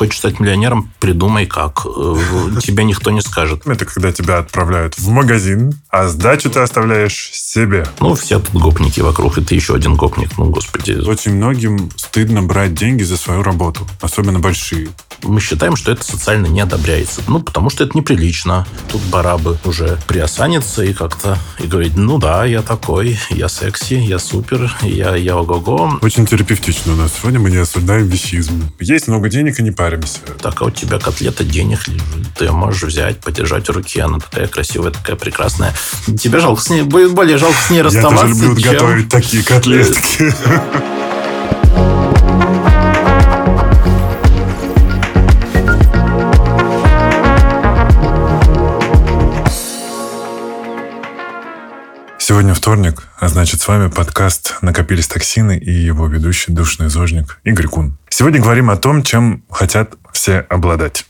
[0.00, 0.90] Хочешь стать миллионером?
[0.98, 1.84] Придумай как.
[1.84, 2.16] Э,
[2.62, 3.66] тебе никто не скажет.
[3.66, 7.86] Это когда тебя отправляют в магазин, а сдачу ты оставляешь себе.
[8.00, 10.38] Ну, все тут гопники вокруг, и ты еще один гопник.
[10.38, 10.92] Ну, господи.
[10.92, 14.88] Очень многим стыдно брать деньги за свою работу, особенно большие.
[15.22, 17.22] Мы считаем, что это социально не одобряется.
[17.28, 18.66] Ну, потому что это неприлично.
[18.90, 24.18] Тут барабы уже приосанится и как-то и говорит, ну да, я такой, я секси, я
[24.18, 25.98] супер, я, я ого-го.
[26.02, 27.12] Очень терапевтично у нас.
[27.20, 28.70] Сегодня мы не осуждаем вещизм.
[28.80, 30.20] Есть много денег и не паримся.
[30.40, 32.02] Так, а у тебя котлета денег лежит.
[32.38, 34.02] Ты можешь взять, подержать в руке.
[34.02, 35.74] Она такая красивая, такая прекрасная.
[36.18, 38.72] Тебе жалко с ней, будет более жалко с ней расставаться, Я тоже люблю чем...
[38.72, 40.34] готовить такие котлетки.
[52.30, 57.66] Сегодня вторник, а значит, с вами подкаст «Накопились токсины» и его ведущий душный зожник Игорь
[57.66, 57.98] Кун.
[58.08, 61.06] Сегодня говорим о том, чем хотят все обладать.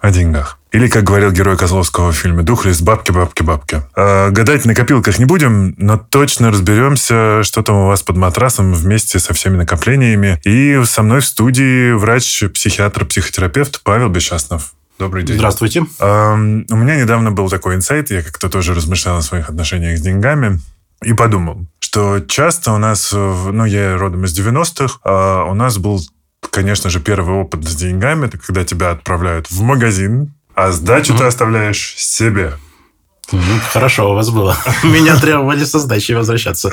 [0.00, 0.58] О деньгах.
[0.72, 3.82] Или, как говорил герой Козловского в фильме «Духлес», бабки, бабки, бабки.
[3.94, 8.72] А, гадать на копилках не будем, но точно разберемся, что там у вас под матрасом
[8.72, 10.40] вместе со всеми накоплениями.
[10.44, 14.72] И со мной в студии врач-психиатр, психотерапевт Павел Бесчастнов.
[14.98, 15.36] Добрый день.
[15.36, 15.80] Здравствуйте.
[16.00, 20.00] Um, у меня недавно был такой инсайт, я как-то тоже размышлял о своих отношениях с
[20.00, 20.58] деньгами
[21.02, 26.00] и подумал, что часто у нас, ну, я родом из 90-х, а у нас был,
[26.50, 31.18] конечно же, первый опыт с деньгами, это когда тебя отправляют в магазин, а сдачу mm-hmm.
[31.18, 32.54] ты оставляешь себе.
[33.72, 34.56] Хорошо у вас было.
[34.82, 36.72] Меня требовали со сдачей возвращаться.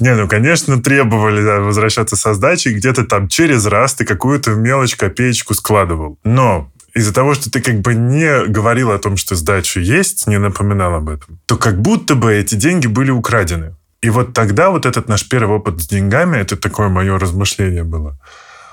[0.00, 2.74] Не, ну, конечно, требовали возвращаться со сдачей.
[2.74, 6.18] Где-то там через раз ты какую-то мелочь, копеечку складывал.
[6.24, 10.38] Но из-за того, что ты как бы не говорил о том, что сдача есть, не
[10.38, 13.76] напоминал об этом, то как будто бы эти деньги были украдены.
[14.02, 18.18] И вот тогда вот этот наш первый опыт с деньгами, это такое мое размышление было,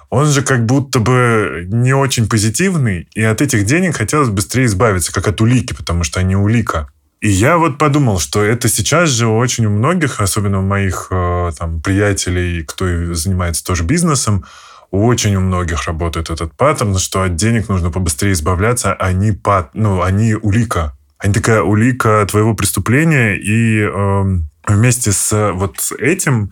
[0.10, 5.14] он же как будто бы не очень позитивный, и от этих денег хотелось быстрее избавиться,
[5.14, 6.90] как от улики, потому что они улика.
[7.22, 11.52] И я вот подумал, что это сейчас же очень у многих, особенно у моих э,
[11.58, 14.46] там, приятелей, кто занимается тоже бизнесом,
[14.92, 20.02] очень у многих работает этот паттерн, что от денег нужно побыстрее избавляться, они, пат, ну,
[20.02, 20.94] они улика.
[21.18, 26.52] Они такая улика твоего преступления, и э, вместе с вот этим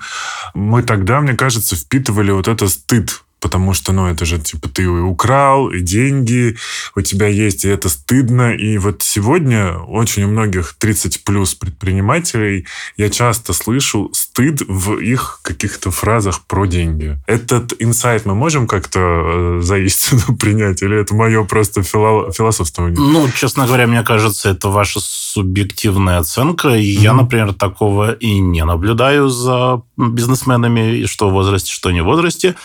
[0.53, 4.87] мы тогда, мне кажется, впитывали вот этот стыд потому что, ну, это же, типа, ты
[4.87, 6.57] украл, и деньги
[6.95, 8.55] у тебя есть, и это стыдно.
[8.55, 12.65] И вот сегодня очень у многих 30 плюс предпринимателей
[12.97, 17.19] я часто слышу стыд в их каких-то фразах про деньги.
[17.27, 22.99] Этот инсайт мы можем как-то э, за истину принять, или это мое просто фило- философствование?
[22.99, 26.69] Ну, честно говоря, мне кажется, это ваша субъективная оценка.
[26.69, 27.01] И mm-hmm.
[27.01, 32.55] я, например, такого и не наблюдаю за бизнесменами, что в возрасте, что не в возрасте.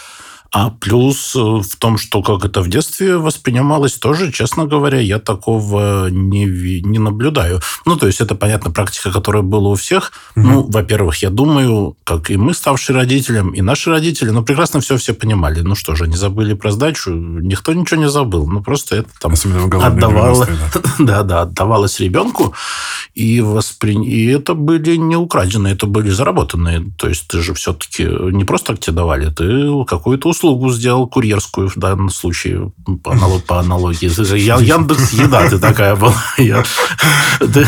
[0.52, 5.18] А плюс э, в том, что как это в детстве воспринималось, тоже, честно говоря, я
[5.18, 6.44] такого не,
[6.82, 7.60] не наблюдаю.
[7.86, 10.12] Ну, то есть это, понятно, практика, которая была у всех.
[10.36, 10.46] Угу.
[10.46, 14.98] Ну, во-первых, я думаю, как и мы, ставшие родителем, и наши родители, ну, прекрасно все
[14.98, 15.60] все понимали.
[15.60, 18.46] Ну что же, они забыли про сдачу, никто ничего не забыл.
[18.46, 19.32] Ну, просто это там
[19.82, 20.46] отдавало,
[20.98, 21.22] да.
[21.22, 22.52] да, отдавалось ребенку,
[23.14, 23.94] и, воспри...
[24.04, 26.92] и это были не украденные, это были заработанные.
[26.98, 31.06] То есть ты же все-таки не просто так тебе давали, ты какую-то услугу услугу сделал
[31.06, 32.72] курьерскую в данном случае
[33.03, 34.10] по, аналог, по аналогии.
[34.36, 36.14] Я, Яндекс Еда ты такая была.
[36.36, 36.64] Я,
[37.38, 37.66] ты,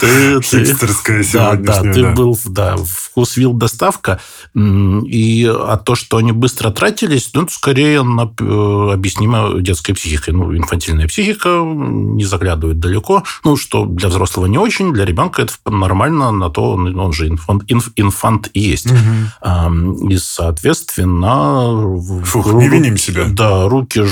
[0.00, 2.12] ты, Хипстерская да, да, ты да.
[2.12, 4.20] был да, вкус вил доставка.
[4.54, 10.34] И а то, что они быстро тратились, ну, это скорее на, э, объяснимо детской психикой.
[10.34, 13.22] Ну, инфантильная психика не заглядывает далеко.
[13.44, 17.28] Ну, что для взрослого не очень, для ребенка это нормально, на то он, он же
[17.28, 18.88] инфант, инф, инфант и есть.
[18.90, 20.08] Угу.
[20.08, 21.91] И, соответственно,
[22.24, 23.26] Фух, не виним себя.
[23.28, 24.02] Да, руки,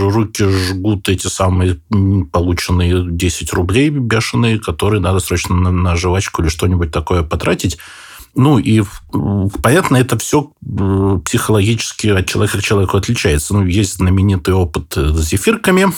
[0.00, 1.80] руки жгут эти самые
[2.32, 7.78] полученные 10 рублей бешеные, которые надо срочно на, на жвачку или что-нибудь такое потратить.
[8.34, 8.82] Ну, и
[9.62, 10.52] понятно, это все
[11.24, 13.54] психологически от человека к человеку отличается.
[13.54, 15.92] Ну, есть знаменитый опыт с зефирками,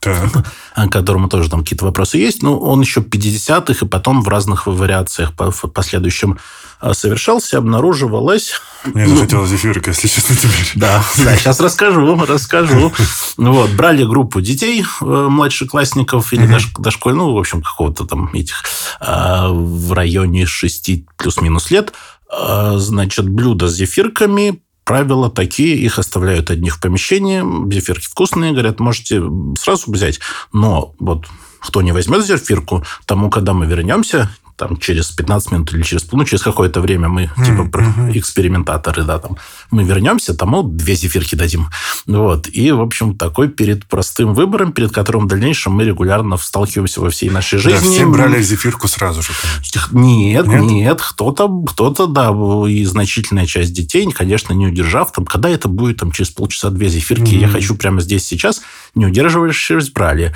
[0.00, 0.46] так.
[0.74, 2.42] о котором тоже там какие-то вопросы есть.
[2.42, 8.60] Ну, он еще 50-х, и потом в разных вариациях по последующим а, совершался, обнаруживалось...
[8.84, 10.72] Мне захотелось зефирка, если честно, теперь.
[10.74, 12.92] Да, да, сейчас расскажу, расскажу.
[13.36, 16.48] Вот, брали группу детей, э, младшеклассников или
[16.78, 18.64] дошкольных, ну, в общем, какого-то там этих
[19.00, 21.92] а, в районе 6 плюс-минус лет,
[22.28, 27.42] а, значит, блюдо с зефирками, правила такие, их оставляют одних в помещении,
[27.72, 29.22] зефирки вкусные, говорят, можете
[29.58, 30.20] сразу взять,
[30.52, 31.26] но вот
[31.60, 36.24] кто не возьмет зефирку, тому, когда мы вернемся, там через 15 минут или через, ну,
[36.24, 37.44] через какое-то время мы, mm-hmm.
[37.44, 39.36] типа, экспериментаторы, да, там,
[39.70, 41.68] мы вернемся, тому две зефирки дадим.
[42.06, 42.48] Вот.
[42.52, 47.10] И, в общем, такой перед простым выбором, перед которым в дальнейшем мы регулярно сталкиваемся во
[47.10, 47.86] всей нашей жизни.
[47.86, 49.98] Да, все брали зефирку сразу же, конечно.
[49.98, 52.30] Нет, нет, нет кто-то, кто-то, да,
[52.68, 56.88] и значительная часть детей, конечно, не удержав, там, когда это будет, там, через полчаса две
[56.88, 57.40] зефирки, mm-hmm.
[57.40, 58.62] я хочу прямо здесь сейчас,
[58.94, 60.34] не удерживаешься, брали.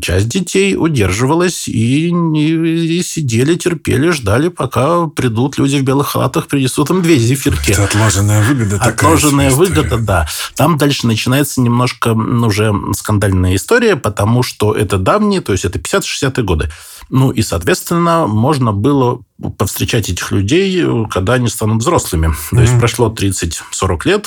[0.00, 6.46] Часть детей удерживалась и, и, и сидели, терпели, ждали, пока придут люди в белых халатах,
[6.46, 7.72] принесут им две зефирки.
[7.72, 8.92] Это отложенная выгода такая.
[8.92, 10.28] Отложенная выгода, да.
[10.54, 16.44] Там дальше начинается немножко уже скандальная история, потому что это давние, то есть это 50-60-е
[16.44, 16.70] годы.
[17.08, 19.20] Ну и, соответственно, можно было
[19.58, 22.28] повстречать этих людей, когда они станут взрослыми.
[22.28, 22.56] Mm-hmm.
[22.56, 24.26] То есть прошло 30-40 лет,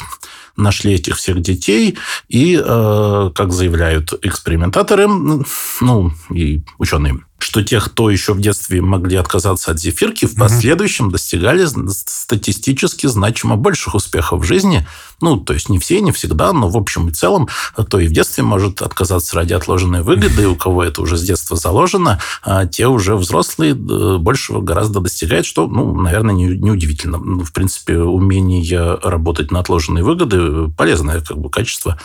[0.56, 1.98] нашли этих всех детей,
[2.28, 9.16] и, э, как заявляют экспериментаторы, ну, и ученые, что те, кто еще в детстве могли
[9.16, 11.14] отказаться от зефирки, в последующем угу.
[11.14, 14.86] достигали статистически значимо больших успехов в жизни.
[15.22, 17.48] Ну, то есть не все, не всегда, но в общем и целом,
[17.90, 21.24] то и в детстве может отказаться ради отложенной выгоды, и у кого это уже с
[21.24, 27.18] детства заложено, а те уже взрослые э, большего гораздо достигают, что, ну, наверное, неудивительно.
[27.18, 32.00] Не ну, в принципе, умение работать на отложенные выгоды полезное как бы качество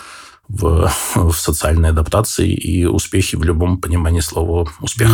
[0.49, 5.11] в, в социальной адаптации и успехи в любом понимании слова успех.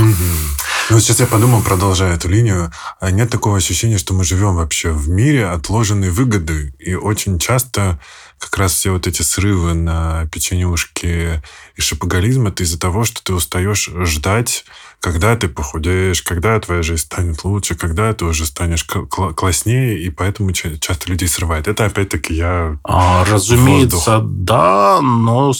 [0.90, 4.90] Ну, сейчас я подумал, продолжая эту линию, а нет такого ощущения, что мы живем вообще
[4.90, 6.74] в мире отложенной выгоды.
[6.80, 8.00] И очень часто
[8.38, 11.42] как раз все вот эти срывы на печенюшки
[11.76, 14.64] и шапоголизм это из-за того, что ты устаешь ждать
[15.00, 20.52] когда ты похудеешь, когда твоя жизнь станет лучше, когда ты уже станешь класснее, и поэтому
[20.52, 21.68] часто людей срывает.
[21.68, 22.78] Это опять-таки я...
[22.84, 25.52] А, разумеется, да, но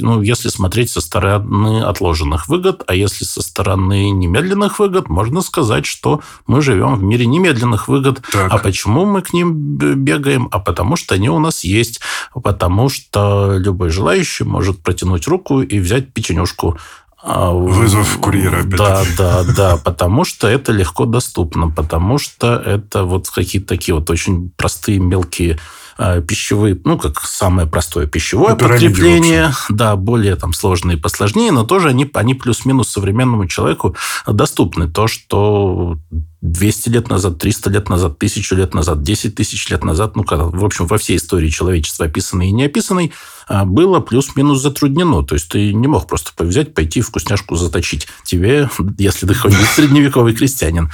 [0.00, 5.86] ну, если смотреть со стороны отложенных выгод, а если со стороны немедленных выгод, можно сказать,
[5.86, 8.20] что мы живем в мире немедленных выгод.
[8.32, 8.52] Так.
[8.52, 10.48] А почему мы к ним бегаем?
[10.50, 12.00] А потому что они у нас есть.
[12.34, 16.76] Потому что любой желающий может протянуть руку и взять печенюшку.
[17.22, 18.60] А, Вызов курьера.
[18.60, 18.76] Опять.
[18.78, 24.08] Да, да, да, потому что это легко доступно, потому что это вот какие-то такие вот
[24.08, 25.58] очень простые мелкие
[25.98, 31.52] а, пищевые, ну, как самое простое пищевое ну, подкрепление, да, более там сложные и посложнее,
[31.52, 33.94] но тоже они, они плюс-минус современному человеку
[34.26, 34.88] доступны.
[34.88, 35.98] То, что
[36.42, 40.64] 200 лет назад, 300 лет назад, 1000 лет назад, 10 тысяч лет назад, ну, в
[40.64, 43.12] общем, во всей истории человечества описанной и не описанной,
[43.46, 45.22] а, было плюс-минус затруднено.
[45.22, 48.08] То есть ты не мог просто взять, пойти вкусняшку заточить.
[48.24, 50.90] Тебе, если ты хоть средневековый крестьянин.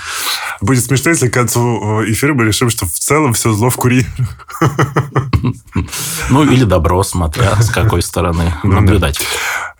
[0.60, 3.76] Будет смешно, если к концу э, эфира мы решим, что в целом все зло в
[3.76, 4.06] курьере.
[6.30, 8.80] Ну, или добро, смотря с какой стороны ну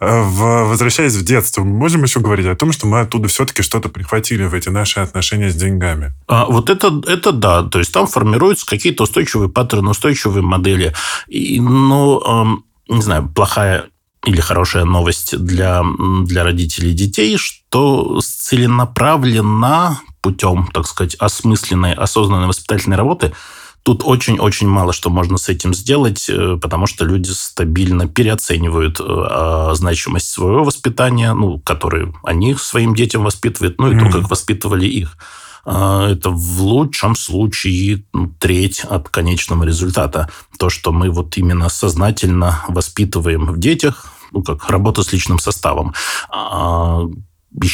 [0.00, 0.68] наблюдать.
[0.68, 4.44] Возвращаясь в детство, мы можем еще говорить о том, что мы оттуда все-таки что-то прихватили
[4.44, 6.12] в эти наши отношения с деньгами.
[6.26, 7.62] А, вот это, это да.
[7.62, 10.94] То есть там формируются какие-то устойчивые паттерны, устойчивые модели.
[11.28, 13.86] И, но, не знаю, плохая
[14.24, 15.84] или хорошая новость для,
[16.24, 23.32] для родителей детей, что целенаправленно путем, так сказать, осмысленной, осознанной воспитательной работы–
[23.86, 29.70] Тут очень-очень мало что можно с этим сделать, э, потому что люди стабильно переоценивают э,
[29.74, 34.10] значимость своего воспитания, ну, который они своим детям воспитывают, ну, и mm-hmm.
[34.10, 35.16] то, как воспитывали их.
[35.64, 40.28] А, это в лучшем случае ну, треть от конечного результата.
[40.58, 45.94] То, что мы вот именно сознательно воспитываем в детях, ну, как работа с личным составом.
[46.28, 47.02] А,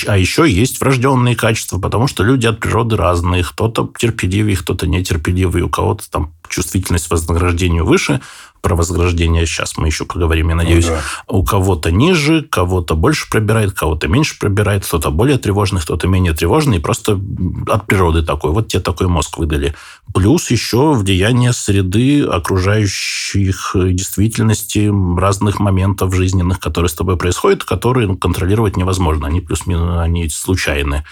[0.07, 3.43] а еще есть врожденные качества, потому что люди от природы разные.
[3.43, 8.21] Кто-то терпеливый, кто-то нетерпеливый, у кого-то там чувствительность вознаграждению выше,
[8.62, 10.87] про вознаграждение сейчас мы еще поговорим, я надеюсь.
[10.87, 11.02] Ну, да.
[11.26, 16.81] У кого-то ниже, кого-то больше пробирает, кого-то меньше пробирает, кто-то более тревожный, кто-то менее тревожный,
[16.81, 17.21] просто
[17.66, 18.52] от природы такой.
[18.52, 19.75] Вот тебе такой мозг выдали.
[20.14, 28.16] Плюс еще влияние среды, окружающих действительности, разных моментов жизненных, которые с тобой происходят, которые ну,
[28.16, 29.26] контролировать невозможно.
[29.26, 31.04] Они плюс-минус, они случайны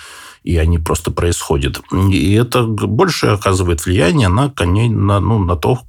[0.43, 1.83] и они просто происходят.
[1.93, 5.81] И это больше оказывает влияние на, на, ну, на то,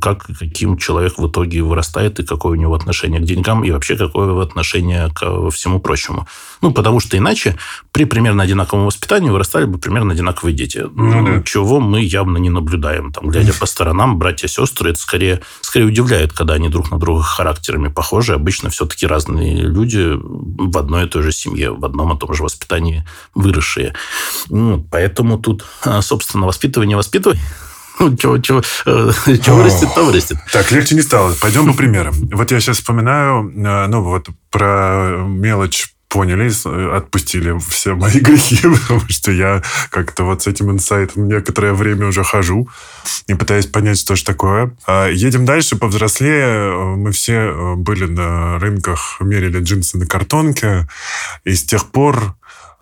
[0.00, 3.96] как, каким человек в итоге вырастает, и какое у него отношение к деньгам, и вообще
[3.96, 6.26] какое отношение к всему прочему.
[6.60, 7.56] Ну, потому что иначе
[7.92, 10.84] при примерно одинаковом воспитании вырастали бы примерно одинаковые дети.
[10.94, 11.42] Ну, да.
[11.42, 13.12] Чего мы явно не наблюдаем.
[13.12, 17.88] Там, глядя по сторонам, братья-сестры, это скорее, скорее удивляет, когда они друг на друга характерами
[17.88, 18.34] похожи.
[18.34, 22.42] Обычно все-таки разные люди в одной и той же семье, в одном и том же
[22.42, 23.04] воспитании
[23.34, 23.94] выросшие.
[24.48, 27.38] Ну, поэтому тут, а, собственно, воспитывание воспитывай.
[27.98, 29.10] Ну, чего, чего, э,
[29.42, 30.38] чего вырастет, то вырастет.
[30.52, 31.34] Так, легче не стало.
[31.40, 32.14] Пойдем по примерам.
[32.32, 36.50] Вот я сейчас вспоминаю, э, ну, вот про мелочь поняли,
[36.96, 42.24] отпустили все мои грехи, потому что я как-то вот с этим инсайтом некоторое время уже
[42.24, 42.68] хожу
[43.26, 44.74] и пытаюсь понять, что же такое.
[44.86, 46.96] А, едем дальше, повзрослее.
[46.96, 50.88] Мы все были на рынках, мерили джинсы на картонке,
[51.44, 52.34] и с тех пор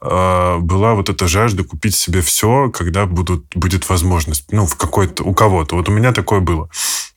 [0.07, 4.53] была вот эта жажда купить себе все, когда будут, будет возможность.
[4.53, 5.77] Ну, в какой-то, у кого-то.
[5.77, 6.69] Вот у меня такое было.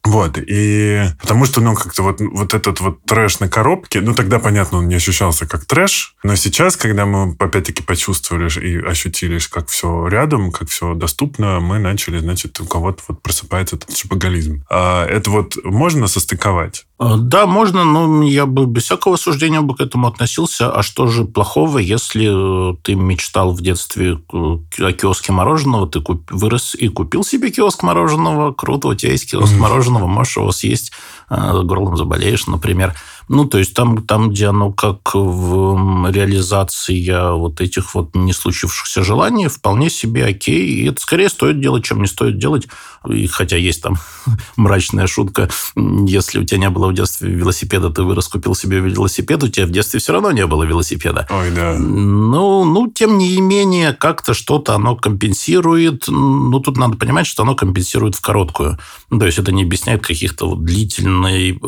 [0.05, 4.39] Вот, и потому что, ну, как-то вот, вот этот вот трэш на коробке, ну, тогда,
[4.39, 9.67] понятно, он не ощущался как трэш, но сейчас, когда мы, опять-таки, почувствовали и ощутили, как
[9.67, 14.63] все рядом, как все доступно, мы начали, значит, у кого-то вот просыпается этот шапоголизм.
[14.69, 16.86] А это вот можно состыковать?
[16.99, 20.71] Э, да, можно, но я бы без всякого суждения бы к этому относился.
[20.71, 26.01] А что же плохого, если э, ты мечтал в детстве э, о киоске мороженого, ты
[26.01, 26.29] куп...
[26.29, 30.91] вырос и купил себе киоск мороженого, круто, у тебя есть киоск мороженого, можешь его съесть,
[31.29, 32.95] горлом заболеешь, например.
[33.29, 39.03] Ну, то есть там, там, где оно как в реализации вот этих вот не случившихся
[39.03, 40.65] желаний, вполне себе окей.
[40.65, 42.67] И это скорее стоит делать, чем не стоит делать.
[43.07, 43.98] И хотя есть там
[44.57, 49.43] мрачная шутка, если у тебя не было в детстве велосипеда, ты вырос, купил себе велосипед,
[49.43, 51.27] у тебя в детстве все равно не было велосипеда.
[51.29, 51.75] Ой, да.
[51.77, 56.05] Ну, ну тем не менее, как-то что-то оно компенсирует.
[56.07, 58.79] Ну, тут надо понимать, что оно компенсирует в короткую.
[59.12, 61.59] То есть это не объясняет каких-то вот длительной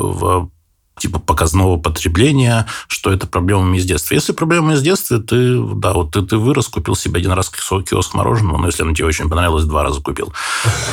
[1.01, 4.13] типа показного потребления, что это проблемами из детства.
[4.13, 8.13] Если проблема из детства, ты, да, вот ты, ты вырос, купил себе один раз киоск
[8.13, 10.31] мороженого, но если оно тебе очень понравилось, два раза купил.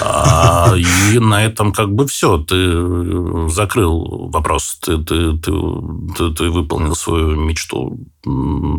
[0.00, 6.95] А, и на этом как бы все, ты закрыл вопрос, ты, ты, ты, ты выполнил
[6.95, 7.99] свою мечту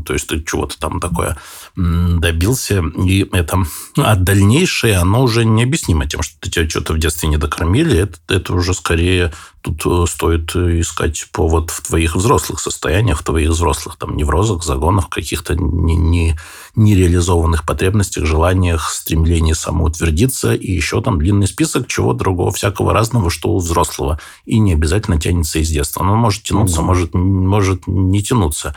[0.05, 1.37] то есть ты чего-то там такое
[1.75, 3.63] добился, и это...
[3.97, 8.17] А дальнейшее, оно уже необъяснимо тем, что ты тебя что-то в детстве не докормили, это,
[8.27, 13.97] это уже скорее тут э, стоит искать повод в твоих взрослых состояниях, в твоих взрослых
[13.97, 16.37] там неврозах, загонах, каких-то не, не,
[16.75, 23.49] нереализованных потребностях, желаниях, стремлении самоутвердиться, и еще там длинный список чего другого, всякого разного, что
[23.49, 26.03] у взрослого, и не обязательно тянется из детства.
[26.03, 28.75] Оно может тянуться, может, может не тянуться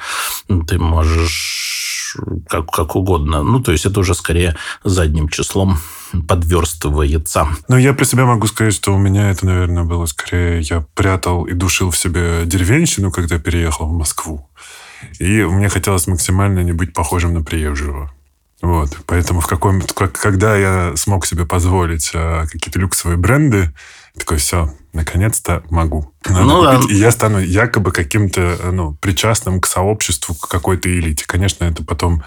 [0.65, 2.17] ты можешь
[2.49, 3.43] как, как угодно.
[3.43, 5.79] Ну, то есть это уже скорее задним числом
[6.29, 7.49] подверстывается.
[7.69, 10.61] Ну, я про себя могу сказать, что у меня это, наверное, было скорее...
[10.61, 14.49] Я прятал и душил в себе деревенщину, когда переехал в Москву.
[15.19, 18.13] И мне хотелось максимально не быть похожим на приезжего.
[18.61, 18.97] Вот.
[19.07, 23.73] Поэтому в каком, когда я смог себе позволить э, какие-то люксовые бренды,
[24.19, 26.13] такой, все, наконец-то могу.
[26.27, 26.95] Надо ну, купить, да.
[26.95, 31.25] И я стану якобы каким-то ну, причастным к сообществу, к какой-то элите.
[31.27, 32.23] Конечно, это потом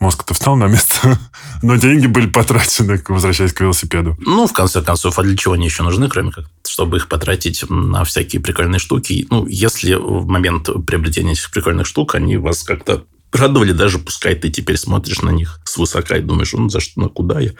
[0.00, 1.18] мозг-то встал на место,
[1.62, 4.16] но деньги были потрачены, возвращаясь к велосипеду.
[4.20, 7.64] Ну, в конце концов, а для чего они еще нужны, кроме как, чтобы их потратить
[7.68, 9.26] на всякие прикольные штуки?
[9.30, 14.50] Ну, если в момент приобретения этих прикольных штук они вас как-то радовали, даже пускай ты
[14.50, 17.52] теперь смотришь на них свысока и думаешь, ну за что, на куда я?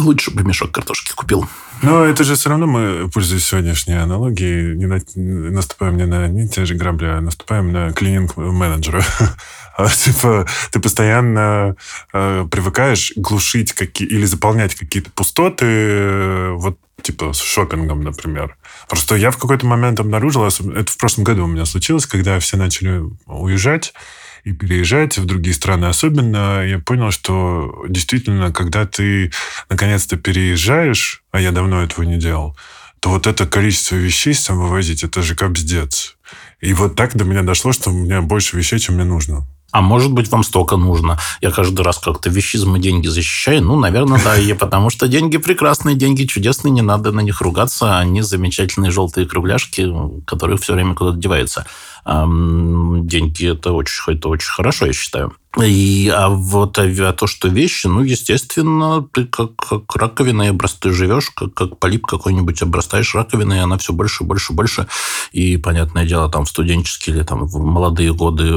[0.00, 1.46] Лучше бы мешок картошки купил.
[1.82, 5.00] Но это же все равно мы, пользуясь сегодняшней аналогией, не на,
[5.50, 9.04] наступаем не на не те же грабли, а наступаем на клининг менеджера.
[9.76, 11.74] А, типа, ты постоянно
[12.12, 18.58] э, привыкаешь глушить какие или заполнять какие-то пустоты, э, вот типа с шопингом, например.
[18.88, 22.58] Просто я в какой-то момент обнаружил, это в прошлом году у меня случилось, когда все
[22.58, 23.94] начали уезжать,
[24.44, 25.86] и переезжать в другие страны.
[25.86, 29.32] Особенно я понял, что действительно, когда ты
[29.68, 32.56] наконец-то переезжаешь, а я давно этого не делал,
[33.00, 36.16] то вот это количество вещей сам вывозить, это же капздец.
[36.60, 39.46] И вот так до меня дошло, что у меня больше вещей, чем мне нужно.
[39.72, 41.18] А может быть, вам столько нужно.
[41.40, 43.62] Я каждый раз как-то вещизм и деньги защищаю.
[43.62, 47.98] Ну, наверное, да, и потому что деньги прекрасные, деньги чудесные, не надо на них ругаться.
[47.98, 49.88] Они замечательные желтые кругляшки,
[50.26, 51.66] которые все время куда-то деваются
[52.04, 55.32] деньги это очень, это очень хорошо, я считаю.
[55.58, 60.80] И, а вот а, а то, что вещи, ну, естественно, ты как, как раковиной обрастаешь,
[60.80, 64.86] ты живешь, как, как полип какой-нибудь обрастаешь раковиной, и она все больше, больше, больше.
[65.32, 68.48] И, понятное дело, там в студенческие или там в молодые годы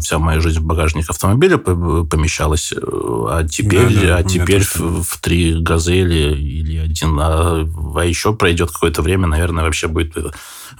[0.00, 5.02] вся моя жизнь в багажник автомобиля помещалась, э, а теперь, да, да, а теперь в,
[5.02, 10.16] в три газели или один, а, а еще пройдет какое-то время, наверное, вообще будет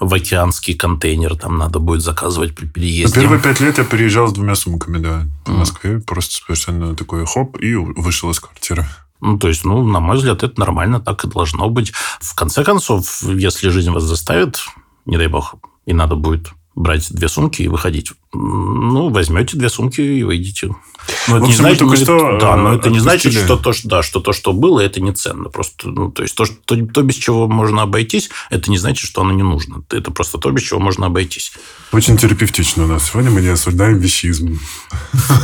[0.01, 3.21] в океанский контейнер там надо будет заказывать при переезде.
[3.21, 5.91] Первые пять лет я переезжал с двумя сумками, да, в Москве.
[5.91, 6.01] Mm.
[6.01, 8.85] Просто совершенно такой хоп, и вышел из квартиры.
[9.21, 11.93] Ну, то есть, ну, на мой взгляд, это нормально, так и должно быть.
[12.19, 14.65] В конце концов, если жизнь вас заставит,
[15.05, 15.53] не дай бог,
[15.85, 20.73] и надо будет брать две сумки и выходить Ну, возьмете две сумки и выйдете.
[21.27, 23.89] Но это не значит, но что это, да, но это не значит, что то, что,
[23.89, 25.49] да, что то, что было, это не ценно.
[25.49, 29.21] Просто, ну, то есть то, что, то, без чего можно обойтись, это не значит, что
[29.21, 29.83] оно не нужно.
[29.89, 31.53] Это просто то, без чего можно обойтись.
[31.91, 33.09] Очень терапевтично у нас.
[33.09, 34.59] Сегодня мы не осуждаем вещизм.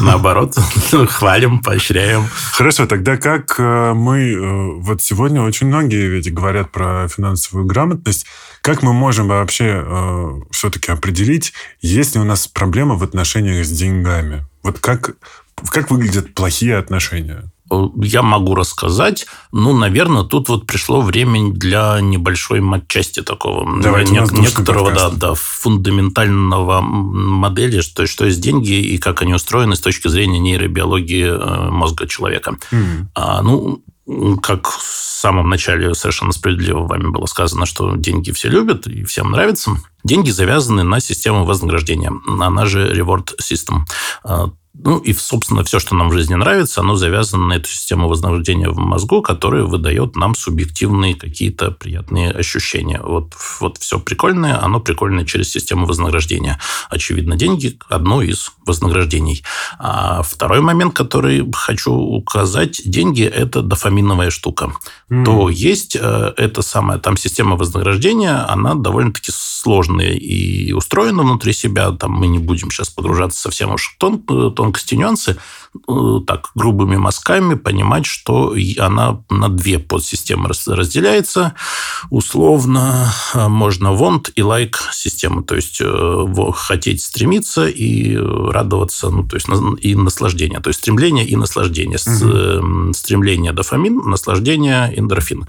[0.01, 0.55] Наоборот,
[1.09, 2.25] хвалим, поощряем.
[2.51, 4.19] Хорошо, тогда как э, мы...
[4.31, 8.25] э, Вот сегодня очень многие ведь говорят про финансовую грамотность.
[8.61, 13.71] Как мы можем вообще э, все-таки определить, есть ли у нас проблема в отношениях с
[13.71, 14.45] деньгами?
[14.61, 15.15] Вот как,
[15.71, 17.51] как выглядят плохие отношения?
[18.03, 19.25] Я могу рассказать.
[19.51, 23.81] Ну, наверное, тут вот пришло время для небольшой матчасти такого.
[23.81, 29.75] Давайте, душный некоторого, да, да, фундаментального модели, что, что есть деньги и как они устроены
[29.75, 32.57] с точки зрения нейробиологии э, мозга человека.
[32.71, 33.09] М.
[33.15, 33.81] А, ну,
[34.41, 39.31] как в самом начале совершенно справедливо вами было сказано, что деньги все любят и всем
[39.31, 39.71] нравится.
[40.03, 43.81] Деньги завязаны на систему вознаграждения, она же reward system.
[44.83, 48.69] Ну и, собственно, все, что нам в жизни нравится, оно завязано на эту систему вознаграждения
[48.69, 53.01] в мозгу, которая выдает нам субъективные какие-то приятные ощущения.
[53.03, 56.59] Вот, вот все прикольное, оно прикольное через систему вознаграждения.
[56.89, 59.43] Очевидно, деньги– одно из вознаграждений.
[59.79, 64.73] А второй момент, который хочу указать, деньги– это дофаминовая штука.
[65.09, 65.25] М.
[65.25, 71.91] То есть э, эта самая там система вознаграждения, она довольно-таки сложная и устроена внутри себя.
[71.91, 74.51] Там мы не будем сейчас погружаться совсем уж в тон, э,
[75.87, 81.53] Э, Так, грубыми мазками понимать, что она на две подсистемы раз- разделяется.
[82.09, 85.43] Условно можно want и like системы.
[85.43, 85.81] То есть
[86.55, 89.47] хотеть стремиться и радоваться, ну, то есть
[89.81, 90.59] и наслаждение.
[90.59, 91.97] То есть стремление и наслаждение.
[92.07, 95.45] Э, Стремление дофамин, наслаждение эндорфин.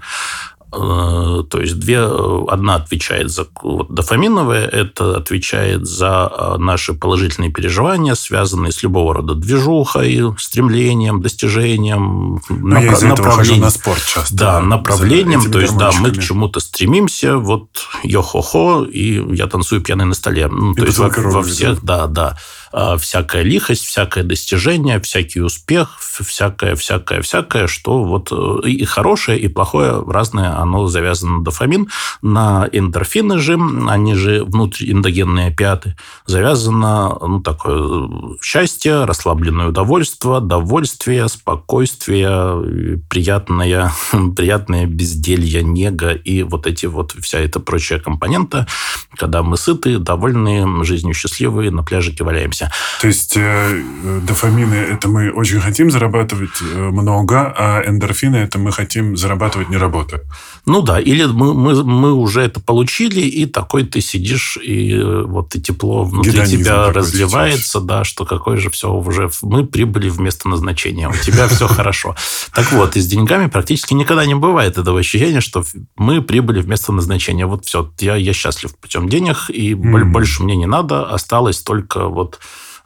[0.71, 6.93] Э, То есть две, э, одна отвечает за вот, дофаминовая, это отвечает за э, наши
[6.93, 14.01] положительные переживания, связанные с любого рода движухой, стремлением, достижением, Ну, я этого хожу на спорт
[14.05, 14.35] часто.
[14.35, 17.69] да, направлением, то есть, да, мы к чему-то стремимся, вот
[18.03, 20.49] йо-хо-хо, и я танцую пьяный на столе.
[20.49, 22.37] Ну, то есть, во, во всех, да, да,
[22.71, 29.47] всякая лихость, всякое достижение, всякий успех, всякое, всякое, всякое, что вот э, и хорошее, и
[29.47, 31.89] плохое, разное, оно завязано на дофамин,
[32.21, 33.57] на эндорфины же,
[33.87, 35.95] они же внутриэндогенные опиаты,
[36.25, 38.07] завязано, ну, такое э,
[38.41, 43.91] счастье, расслабленное удовольствие, довольствие, спокойствие, приятное,
[44.35, 48.67] приятное безделье, нега и вот эти вот, вся эта прочая компонента,
[49.15, 52.58] когда мы сыты, довольные, жизнью счастливые, на пляжике валяемся.
[53.01, 53.83] То есть э,
[54.23, 59.77] дофамины это мы очень хотим зарабатывать э, много, а эндорфины это мы хотим зарабатывать не
[59.77, 60.21] работая.
[60.65, 65.23] Ну да, или мы, мы, мы уже это получили, и такой ты сидишь, и э,
[65.23, 69.29] вот и тепло внутри Гедонизм тебя разливается, да, что какой же все уже...
[69.41, 72.15] Мы прибыли в место назначения, у тебя все хорошо.
[72.53, 75.63] Так вот, и с деньгами практически никогда не бывает этого ощущения, что
[75.95, 77.45] мы прибыли в место назначения.
[77.45, 82.39] Вот все, я, я счастлив путем денег, и больше мне не надо, осталось только вот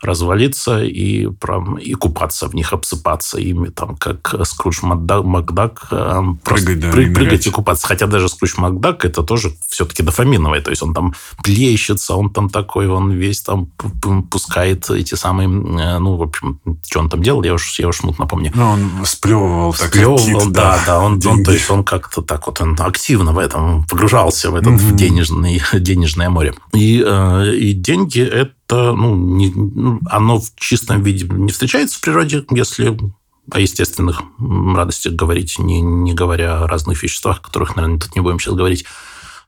[0.05, 6.21] развалиться и, прям, и купаться в них, обсыпаться ими, там, как Скрудж Макдак, Макдак э,
[6.43, 7.87] Прыгать, да, пры- и прыгать и купаться.
[7.87, 10.61] Хотя даже Скрудж Макдак это тоже все-таки дофаминовый.
[10.61, 11.13] То есть он там
[11.43, 13.67] плещется, он там такой, он весь там
[14.29, 17.97] пускает эти самые, э, ну, в общем, что он там делал, я уж, я уж
[17.97, 18.51] смутно помню.
[18.55, 21.43] Ну, он сплевывал так, как Сплёвывал, кит, да, да, он, он, деньги.
[21.43, 25.61] то есть он как-то так вот, он активно в этом погружался, в этот в денежный,
[25.73, 26.53] денежное море.
[26.73, 32.01] И, э, и деньги это, ну, не, ну, оно в чистом виде не встречается в
[32.01, 32.97] природе, если
[33.51, 38.21] о естественных радостях говорить, не, не говоря о разных веществах, о которых, наверное, тут не
[38.21, 38.85] будем сейчас говорить.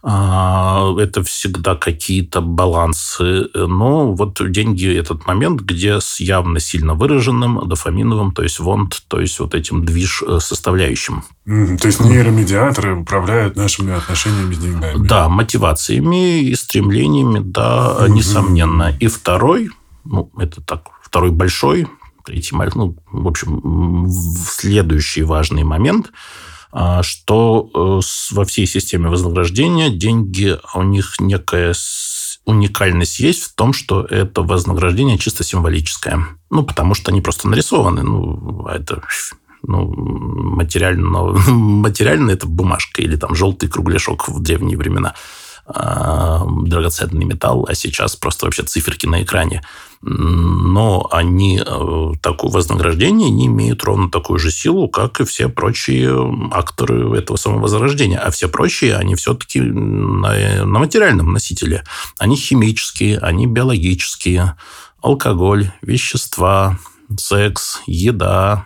[0.07, 3.49] А, Это всегда какие-то балансы.
[3.55, 9.19] Но вот деньги– этот момент, где с явно сильно выраженным дофаминовым, то есть вонт, то
[9.19, 11.23] есть вот этим движ э, составляющим.
[11.45, 15.07] То есть нейромедиаторы управляют нашими отношениями с деньгами.
[15.07, 18.13] Да, мотивациями и стремлениями, да, Мгм.
[18.13, 18.95] несомненно.
[18.99, 19.69] И второй,
[20.03, 21.87] ну, это так, второй большой,
[22.23, 24.07] третий, ну, в общем,
[24.47, 26.11] следующий важный момент,
[27.03, 31.73] что э, во всей системе вознаграждения деньги, у них некая
[32.45, 36.25] уникальность есть в том, что это вознаграждение чисто символическое.
[36.49, 38.03] Ну, потому что они просто нарисованы.
[38.03, 39.01] Ну, а это
[39.63, 45.15] ну, материально, материально это бумажка или там желтый кругляшок в древние времена
[45.65, 49.63] а, драгоценный металл, а сейчас просто вообще циферки на экране.
[50.01, 56.13] Но они, э, такое вознаграждение, не имеют ровно такую же силу, как и все прочие
[56.51, 58.17] акторы этого самого возрождения.
[58.17, 61.84] А все прочие, они все-таки на, на материальном носителе.
[62.19, 64.55] Они химические, они биологические,
[65.01, 66.77] алкоголь, вещества,
[67.17, 68.65] секс, еда,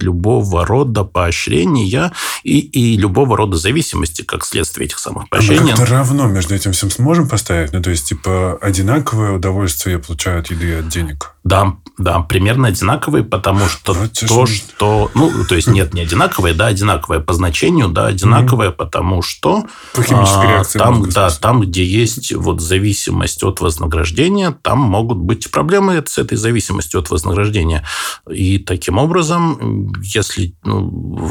[0.00, 5.72] любого рода поощрения и, и любого рода зависимости, как следствие этих самых поощрений.
[5.72, 7.72] А мы равно между этим всем сможем поставить?
[7.72, 11.31] Ну, то есть, типа, одинаковое удовольствие получают еды и от денег?
[11.44, 15.10] Да, да, примерно одинаковые, потому что ну, то, что...
[15.14, 18.76] Ну, то есть, нет, не одинаковые, да, одинаковые по значению, да, одинаковые, mm-hmm.
[18.76, 19.64] потому что...
[19.92, 20.78] По химической а, реакции.
[20.78, 26.38] Там, да, там, где есть вот зависимость от вознаграждения, там могут быть проблемы с этой
[26.38, 27.84] зависимостью от вознаграждения.
[28.30, 31.28] И таким образом, если ну,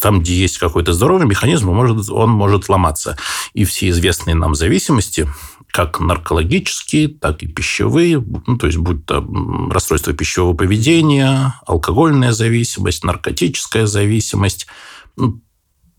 [0.00, 3.16] там, где есть какой-то здоровый механизм, он может, он может ломаться.
[3.54, 5.28] И все известные нам зависимости,
[5.72, 9.26] как наркологические, так и пищевые, ну, то есть будь то
[9.70, 14.66] расстройство пищевого поведения, алкогольная зависимость, наркотическая зависимость,
[15.16, 15.40] ну,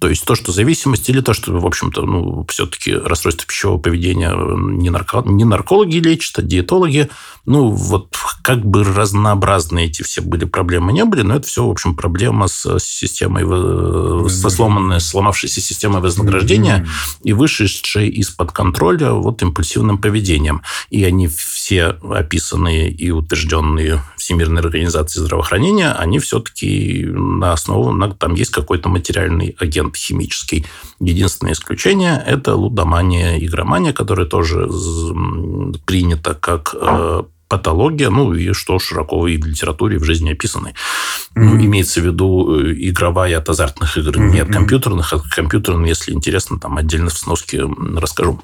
[0.04, 4.36] то есть то, что зависимость, или то, что, в общем-то, ну, все-таки расстройство пищевого поведения
[4.36, 5.24] не, нарко...
[5.26, 7.10] не наркологи лечат, а диетологи.
[7.46, 11.72] Ну, вот как бы разнообразные эти все были проблемы не были, но это все, в
[11.72, 16.86] общем, проблема с системой, со сломанной, сломавшейся системой вознаграждения
[17.24, 20.64] и вышедшей из-под контроля вот импульсивным поведением.
[20.90, 28.52] И они все описанные и утвержденные Всемирной организацией здравоохранения, они все-таки на основу, там есть
[28.52, 30.66] какой-то материальный агент химический.
[31.02, 34.68] Единственное исключение– это лудомания, игромания, которая тоже
[35.86, 40.70] принята как э, патология, ну и что широко и в литературе, и в жизни описаны.
[40.70, 41.44] Mm-hmm.
[41.44, 44.32] Ну, имеется в виду э, игровая от азартных игр, mm-hmm.
[44.32, 47.64] не от компьютерных, а компьютерных, если интересно, там отдельно в сноске
[47.98, 48.42] расскажу.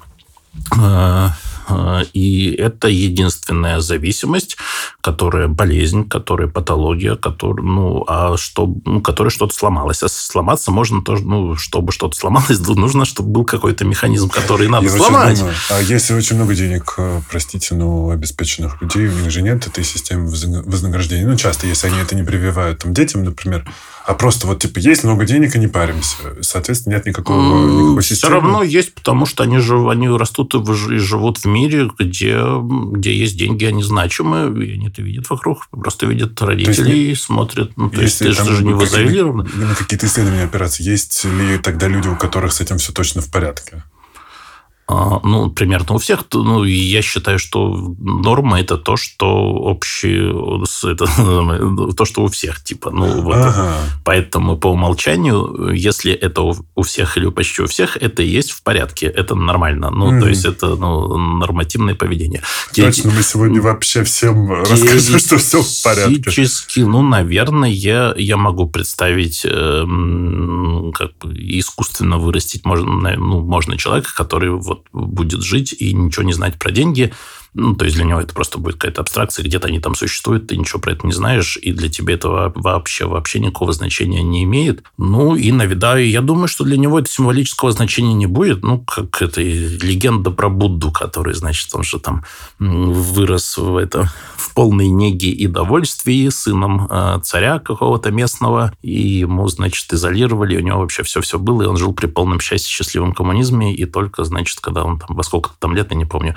[1.70, 4.56] Э, и это единственная зависимость,
[5.00, 10.02] которая болезнь, которая патология, которая, ну, а что, ну, которая что-то сломалось.
[10.02, 14.86] А сломаться можно тоже, ну, чтобы что-то сломалось, нужно, чтобы был какой-то механизм, который надо
[14.86, 15.38] Я сломать.
[15.38, 19.66] Думаю, а если очень много денег, э, простите, но обеспеченных людей, у них же нет
[19.66, 21.26] этой системы вознаграждения.
[21.26, 23.64] Ну, часто, если они это не прививают там, детям, например,
[24.06, 26.16] а просто вот, типа, есть много денег, и не паримся.
[26.40, 28.16] Соответственно, нет никакого, никакой системы.
[28.16, 32.42] Все равно есть, потому что они, же, они растут и живут в мире, где,
[32.92, 37.72] где есть деньги, они значимы, и они это видят вокруг, просто видят родителей, есть, смотрят.
[37.76, 39.50] Ну, то есть, ты же не заизолирован.
[39.54, 40.82] На какие-то исследования операции.
[40.82, 43.84] Есть ли тогда люди, у которых с этим все точно в порядке?
[44.92, 46.24] А, ну, примерно у всех.
[46.32, 50.34] Ну, я считаю, что норма– это то, что общее,
[50.82, 51.06] это,
[51.96, 52.90] то, что у всех, типа.
[52.90, 53.36] Ну, вот.
[53.36, 53.76] Ага.
[54.04, 58.64] Поэтому по умолчанию, если это у всех или почти у всех, это и есть в
[58.64, 59.06] порядке.
[59.06, 59.90] Это нормально.
[59.90, 60.20] Ну, mm.
[60.20, 62.42] то есть, это ну, нормативное поведение.
[62.74, 66.14] Точно, мы сегодня вообще всем расскажем, что все в порядке.
[66.14, 69.84] Теоретически, ну, наверное, я, я могу представить, э,
[70.94, 76.32] как бы искусственно вырастить можно, ну, можно человека, который вот будет жить и ничего не
[76.32, 77.12] знать про деньги,
[77.54, 80.56] ну, то есть для него это просто будет какая-то абстракция, где-то они там существуют, ты
[80.56, 84.84] ничего про это не знаешь, и для тебя это вообще, вообще никакого значения не имеет.
[84.98, 88.62] Ну, и да, я думаю, что для него это символического значения не будет.
[88.62, 92.24] Ну, как это легенда про Будду, который, значит, он же там
[92.58, 99.48] вырос в, это, в полной неге и довольствии сыном э, царя какого-то местного, и ему,
[99.48, 103.74] значит, изолировали, у него вообще все-все было, и он жил при полном счастье, счастливом коммунизме,
[103.74, 106.36] и только, значит, когда он там во сколько-то там лет, я не помню,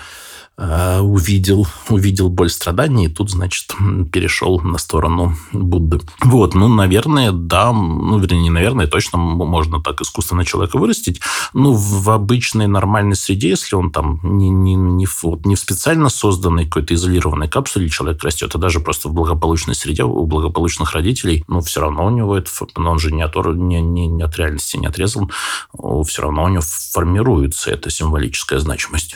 [0.55, 3.73] увидел, увидел боль страдания, и тут, значит,
[4.11, 5.99] перешел на сторону Будды.
[6.21, 11.21] Вот, ну, наверное, да, ну, вернее, не наверное, точно можно так искусственно человека вырастить.
[11.53, 16.09] Ну, в обычной нормальной среде, если он там не, не, не, вот, не в специально
[16.09, 21.43] созданной какой-то изолированной капсуле человек растет, а даже просто в благополучной среде у благополучных родителей,
[21.47, 24.77] ну, все равно у него это, он же не от, не, не, не от реальности
[24.77, 25.31] не отрезан,
[26.05, 29.15] все равно у него формируется эта символическая значимость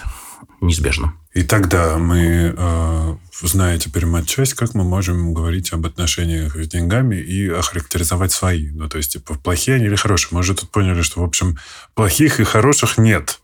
[0.62, 1.14] неизбежно.
[1.38, 7.18] И тогда мы, э, зная теперь мать-часть, как мы можем говорить об отношениях с деньгами
[7.18, 8.72] и охарактеризовать свои?
[8.72, 10.30] Ну, то есть, типа, плохие они или хорошие?
[10.32, 11.60] Мы уже тут поняли, что, в общем,
[11.94, 13.40] плохих и хороших нет.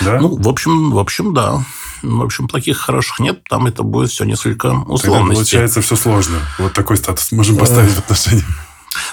[0.00, 0.18] Да?
[0.20, 1.64] Ну, в общем, в общем, да.
[2.02, 5.12] В общем, плохих и хороших нет, там это будет все несколько условностей.
[5.12, 6.38] Тогда получается все сложно.
[6.58, 8.46] Вот такой статус можем поставить в отношениях.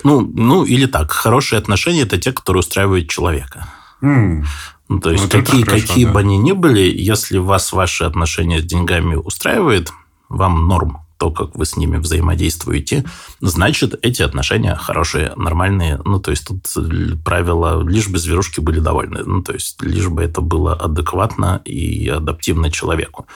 [0.04, 1.12] Ну, ну, или так.
[1.12, 3.68] Хорошие отношения– это те, которые устраивают человека.
[4.02, 4.46] Mm.
[4.88, 6.12] Ну, то есть, вот какие, хорошо, какие да.
[6.12, 9.92] бы они ни были, если вас ваши отношения с деньгами устраивает,
[10.30, 13.06] вам норм то, как вы с ними взаимодействуете,
[13.40, 16.02] значит, эти отношения хорошие, нормальные.
[16.04, 16.68] Ну, то есть, тут
[17.24, 19.24] правило, лишь бы зверушки были довольны.
[19.26, 23.28] Ну, то есть, лишь бы это было адекватно и адаптивно человеку.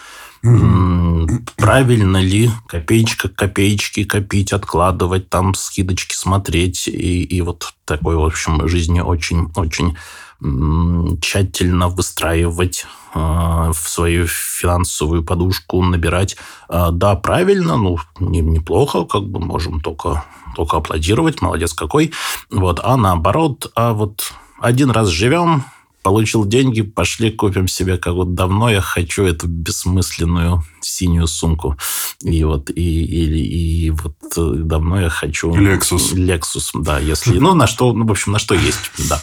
[1.57, 6.87] Правильно ли копеечка к копеечке копить, откладывать, там скидочки смотреть.
[6.87, 9.97] И, и вот такой, в общем, жизни очень-очень
[10.41, 16.37] тщательно выстраивать э, в свою финансовую подушку, набирать.
[16.69, 20.23] Э, да, правильно, ну, не, неплохо, как бы можем только,
[20.55, 22.13] только аплодировать, молодец какой.
[22.49, 25.65] Вот, а наоборот, а вот один раз живем,
[26.03, 31.77] получил деньги, пошли купим себе, как вот давно я хочу эту бессмысленную синюю сумку.
[32.21, 35.51] И вот, и, и, и вот э, давно я хочу...
[35.51, 36.13] Lexus.
[36.13, 37.37] Lexus, да, если...
[37.37, 39.21] Ну, на что, ну, в общем, на что есть, да.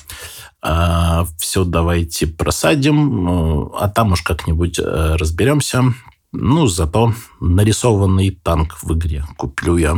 [0.69, 5.95] А, все, давайте просадим, ну, а там уж как-нибудь э, разберемся.
[6.33, 9.97] Ну, зато нарисованный танк в игре куплю я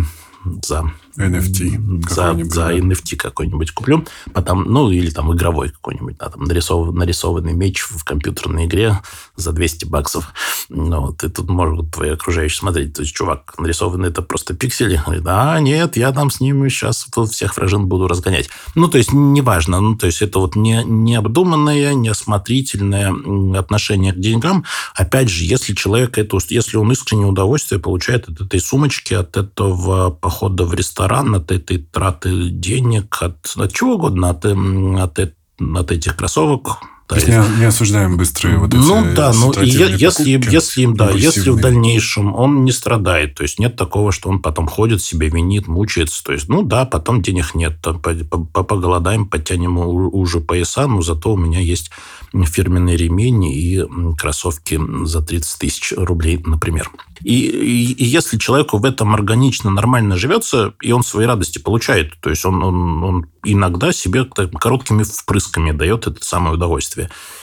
[0.62, 2.08] за NFT.
[2.08, 4.04] За, за NFT какой-нибудь куплю.
[4.32, 9.00] Потом, ну, или там игровой какой-нибудь, да, там нарисов, нарисованный меч в компьютерной игре
[9.36, 10.32] за 200 баксов.
[10.68, 12.94] Ну, и тут могут твои окружающие смотреть.
[12.94, 15.00] То есть, чувак, нарисованный это просто пиксели.
[15.04, 18.48] Говорит, а, нет, я там с ними сейчас всех вражин буду разгонять.
[18.74, 19.80] Ну, то есть, неважно.
[19.80, 23.12] Ну, то есть, это вот не, необдуманное, неосмотрительное
[23.58, 24.64] отношение к деньгам.
[24.94, 30.10] Опять же, если человек это, если он искреннее удовольствие получает от этой сумочки, от этого
[30.10, 35.92] похода в ресторан, ресторан, от этой траты денег, от, от чего угодно, от, от, от
[35.92, 40.28] этих кроссовок, то есть не, не осуждаем быстрые вот эти Ну да, ну и если,
[40.50, 44.42] если, им, да, если в дальнейшем он не страдает, то есть нет такого, что он
[44.42, 50.40] потом ходит, себя винит, мучается, то есть, ну да, потом денег нет, поголодаем, подтянем уже
[50.40, 51.90] пояса, но зато у меня есть
[52.34, 53.84] фирменный ремень и
[54.18, 56.90] кроссовки за 30 тысяч рублей, например.
[57.22, 62.12] И, и, и если человеку в этом органично, нормально живется, и он свои радости получает,
[62.20, 66.97] то есть он, он, он иногда себе так, короткими впрысками дает это самое удовольствие.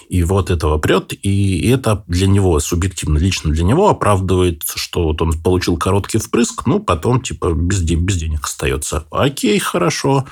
[0.09, 5.21] И вот этого прет, и это для него, субъективно, лично для него оправдывает, что вот
[5.21, 9.05] он получил короткий впрыск, ну, потом типа без, без денег остается.
[9.11, 10.25] Окей, хорошо.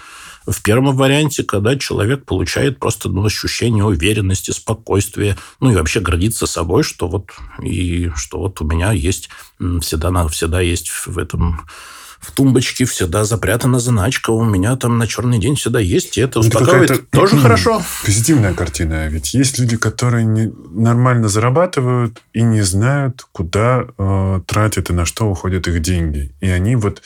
[0.46, 6.48] В первом варианте, когда человек получает просто ну, ощущение уверенности, спокойствия, ну и вообще гордится
[6.48, 7.32] собой, что вот
[7.62, 9.30] и что вот у меня есть
[9.82, 11.62] всегда, всегда есть в этом
[12.24, 16.40] в тумбочке всегда запрятана заначка, у меня там на черный день всегда есть, и это
[16.40, 16.92] успокаивает.
[16.92, 17.84] Это тоже хорошо.
[18.06, 19.08] Позитивная картина.
[19.10, 25.06] Ведь есть люди, которые не, нормально зарабатывают и не знают, куда э, тратят и на
[25.06, 26.34] что уходят их деньги.
[26.40, 27.02] И они вот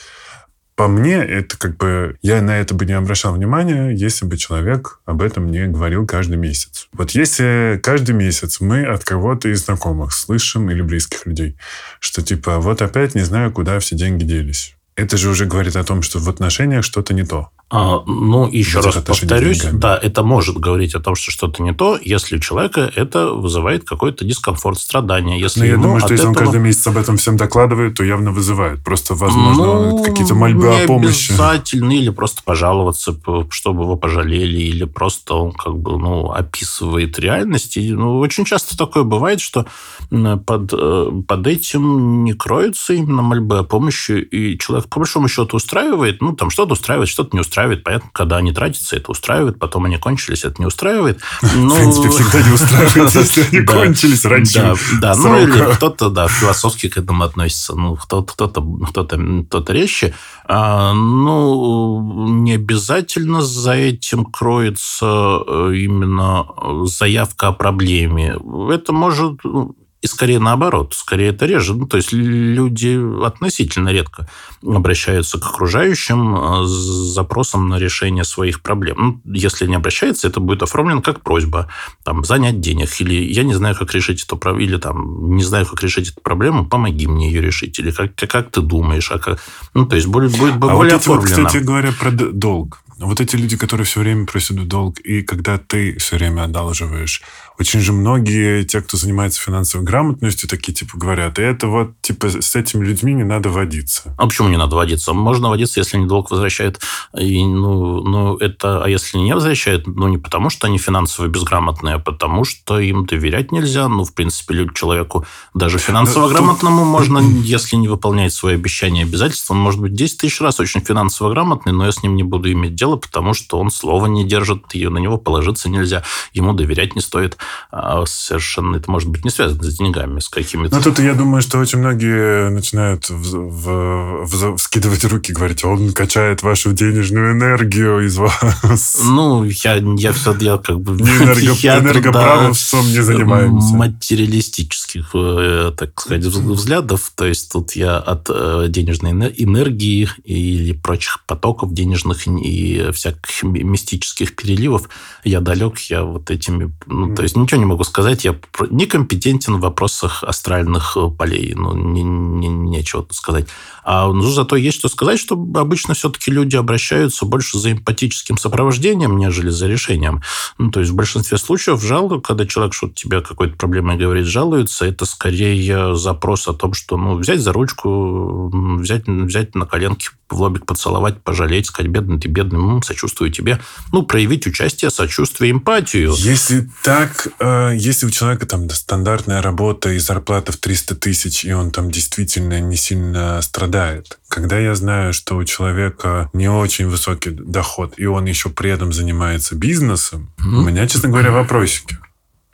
[0.78, 2.16] по мне, это как бы...
[2.22, 6.36] Я на это бы не обращал внимания, если бы человек об этом не говорил каждый
[6.36, 6.86] месяц.
[6.92, 11.56] Вот если каждый месяц мы от кого-то из знакомых слышим или близких людей,
[11.98, 14.77] что типа вот опять не знаю, куда все деньги делись.
[14.98, 17.50] Это же уже говорит о том, что в отношениях что-то не то.
[17.70, 21.98] А, ну, еще раз повторюсь, да, это может говорить о том, что что-то не то,
[22.02, 25.38] если у человека это вызывает какой-то дискомфорт, страдание.
[25.38, 26.38] Если Но ну, я думаю, что если этого...
[26.38, 28.82] он каждый месяц об этом всем докладывает, то явно вызывает.
[28.82, 31.30] Просто, возможно, ну, какие-то мольбы о помощи.
[31.32, 33.14] обязательно, или просто пожаловаться,
[33.50, 37.76] чтобы его пожалели, или просто он как бы, ну, описывает реальность.
[37.76, 39.66] И, ну, очень часто такое бывает, что
[40.08, 45.58] под, э, под этим не кроются именно мольбы о помощи, и человек, по большому счету,
[45.58, 47.84] устраивает, ну, там, что-то устраивает, что-то не устраивает устраивает.
[47.84, 49.58] Понятно, когда они тратятся, это устраивает.
[49.58, 51.20] Потом они кончились, это не устраивает.
[51.42, 56.28] Ну, в принципе, всегда не устраивает, если они кончились раньше Да, ну или кто-то, да,
[56.28, 57.74] философски к этому относится.
[57.74, 60.14] Ну, кто-то резче.
[60.44, 66.46] А, ну, не обязательно за этим кроется э, именно
[66.84, 68.36] заявка о проблеме.
[68.70, 71.74] Это может ну, и скорее наоборот, скорее это реже.
[71.74, 74.28] Ну, то есть люди относительно редко
[74.62, 79.22] обращаются к окружающим э, с запросом на решение своих проблем.
[79.24, 81.68] Ну, если не обращается, это будет оформлено как просьба
[82.04, 82.88] там, занять денег.
[83.00, 84.68] Или я не знаю, как решить эту проблему.
[84.68, 87.78] Или там, не знаю, как решить эту проблему, помоги мне ее решить.
[87.80, 89.10] Или как, как ты думаешь.
[89.10, 89.40] А как...
[89.74, 91.36] Ну, то есть будет, будет а более вот эти оформлено.
[91.36, 92.82] Вот, кстати говоря, про долг.
[92.98, 97.22] Вот эти люди, которые все время просят долг, и когда ты все время одалживаешь,
[97.58, 102.54] очень же многие, те, кто занимается финансовой грамотностью, такие типа говорят, это вот типа с
[102.54, 104.14] этими людьми не надо водиться.
[104.16, 105.12] А почему не надо водиться?
[105.12, 106.80] Можно водиться, если они долг возвращают.
[107.18, 111.96] И, ну, ну, это, а если не возвращают, ну, не потому, что они финансово безграмотные,
[111.96, 113.88] а потому, что им доверять нельзя.
[113.88, 119.54] Ну, в принципе, человеку даже финансово грамотному можно, если не выполняет свои обещания и обязательства,
[119.54, 122.52] он может быть 10 тысяч раз очень финансово грамотный, но я с ним не буду
[122.52, 126.94] иметь дело, потому что он слова не держит, и на него положиться нельзя, ему доверять
[126.94, 127.36] не стоит.
[127.70, 130.74] А совершенно это может быть не связано с деньгами, с какими-то...
[130.76, 135.92] Ну, тут я думаю, что очень многие начинают в, в, в, вскидывать руки, говорить, он
[135.92, 139.00] качает вашу денежную энергию из вас.
[139.04, 140.92] Ну, я, я все я как бы...
[140.98, 143.74] Не энерго, энергоправовством да, не занимаемся.
[143.74, 147.12] Материалистических, э, так сказать, взглядов.
[147.14, 154.34] То есть тут я от э, денежной энергии или прочих потоков денежных и всяких мистических
[154.36, 154.88] переливов
[155.24, 156.72] я далек, я вот этими...
[156.86, 158.36] Ну, то есть ничего не могу сказать, я
[158.70, 163.48] некомпетентен в вопросах астральных э, полей, ну, не, не, нечего сказать.
[163.84, 169.16] А ну, зато есть что сказать, что обычно все-таки люди обращаются больше за эмпатическим сопровождением,
[169.16, 170.22] нежели за решением.
[170.58, 174.84] Ну, то есть в большинстве случаев жалко, когда человек что-то тебе какой-то проблемой говорит, жалуется,
[174.84, 180.40] это скорее запрос о том, что ну, взять за ручку, взять, взять на коленки, в
[180.40, 183.60] лобик поцеловать, пожалеть, сказать, бедный ты, бедный, м, сочувствую тебе.
[183.92, 186.12] Ну, проявить участие, сочувствие, эмпатию.
[186.16, 191.52] Если так, э, если у человека там стандартная работа и зарплата в 300 тысяч, и
[191.52, 197.30] он там действительно не сильно страдает, когда я знаю, что у человека не очень высокий
[197.30, 200.56] доход, и он еще при этом занимается бизнесом, mm-hmm.
[200.56, 201.98] у меня, честно говоря, вопросики.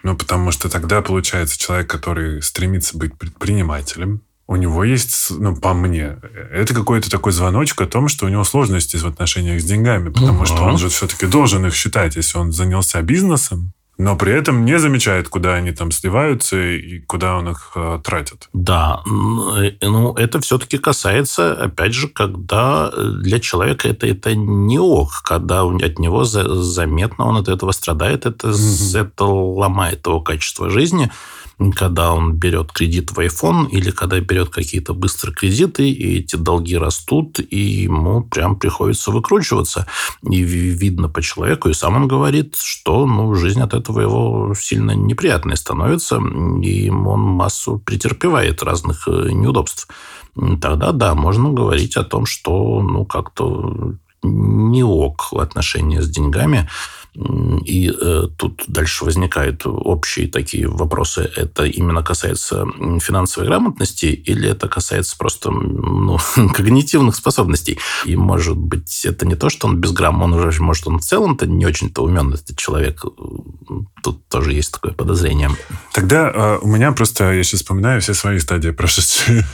[0.02, 5.72] Ну, потому что тогда получается человек, который стремится быть предпринимателем, у него есть, ну, по
[5.72, 6.18] мне,
[6.52, 10.42] это какой-то такой звоночек о том, что у него сложности в отношениях с деньгами, потому
[10.42, 10.46] uh-huh.
[10.46, 14.78] что он же все-таки должен их считать, если он занялся бизнесом, но при этом не
[14.78, 18.48] замечает, куда они там сливаются и куда он их э, тратит.
[18.52, 25.62] Да, ну это все-таки касается, опять же, когда для человека это, это не ок, когда
[25.62, 29.00] от него за, заметно он от этого страдает, это, mm-hmm.
[29.00, 31.10] это ломает его качество жизни
[31.76, 36.76] когда он берет кредит в iPhone или когда берет какие-то быстрые кредиты, и эти долги
[36.76, 39.86] растут, и ему прям приходится выкручиваться.
[40.22, 44.92] И видно по человеку, и сам он говорит, что ну, жизнь от этого его сильно
[44.92, 46.16] неприятной становится,
[46.62, 49.88] и он массу претерпевает разных э, неудобств.
[50.34, 56.68] Тогда, да, можно говорить о том, что ну, как-то не ок отношения с деньгами.
[57.16, 61.30] И э, тут дальше возникают общие такие вопросы.
[61.36, 62.66] Это именно касается
[63.00, 66.18] финансовой грамотности или это касается просто ну,
[66.54, 67.78] когнитивных способностей?
[68.04, 71.46] И, может быть, это не то, что он безграмотный, он уже, может, он в целом-то
[71.46, 73.04] не очень-то умен, этот человек.
[74.02, 75.50] Тут тоже есть такое подозрение.
[75.92, 79.44] Тогда э, у меня просто, я сейчас вспоминаю все свои стадии прошедшие.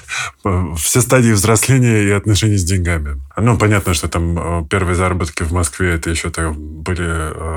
[0.77, 3.21] все стадии взросления и отношений с деньгами.
[3.37, 7.50] Ну, понятно, что там э, первые заработки в Москве, это еще так были Э,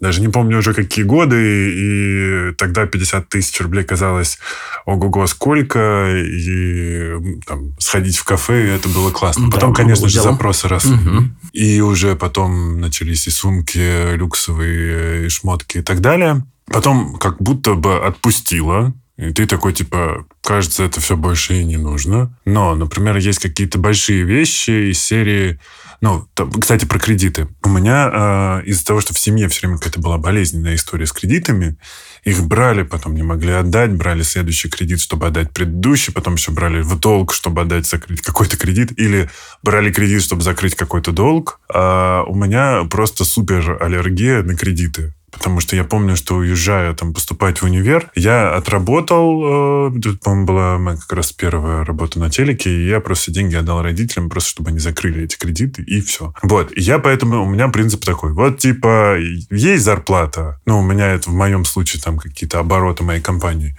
[0.00, 4.38] даже не помню уже какие годы, и тогда 50 тысяч рублей казалось
[4.84, 9.50] ого-го сколько, и там, сходить в кафе, это было классно.
[9.50, 10.94] Потом, да, конечно же, запросы росли.
[10.94, 11.24] Угу.
[11.52, 16.44] И уже потом начались и сумки люксовые, и шмотки и так далее.
[16.66, 21.76] Потом как будто бы отпустило, и ты такой, типа, кажется, это все больше и не
[21.76, 22.36] нужно.
[22.44, 25.60] Но, например, есть какие-то большие вещи из серии
[26.04, 27.48] ну, там, кстати, про кредиты.
[27.62, 31.12] У меня э, из-за того, что в семье все время какая-то была болезненная история с
[31.12, 31.78] кредитами,
[32.24, 36.82] их брали, потом не могли отдать, брали следующий кредит, чтобы отдать предыдущий, потом еще брали
[36.82, 39.30] в долг, чтобы отдать, закрыть какой-то кредит, или
[39.62, 41.58] брали кредит, чтобы закрыть какой-то долг.
[41.72, 45.14] А у меня просто супер аллергия на кредиты.
[45.34, 50.78] Потому что я помню, что уезжая там поступать в универ, я отработал, э, по-моему, была
[50.78, 54.70] моя как раз первая работа на телеке, и я просто деньги отдал родителям, просто чтобы
[54.70, 56.32] они закрыли эти кредиты, и все.
[56.42, 56.72] Вот.
[56.76, 59.16] И я поэтому, у меня принцип такой, вот типа
[59.50, 63.76] есть зарплата, ну, у меня это в моем случае там какие-то обороты моей компании,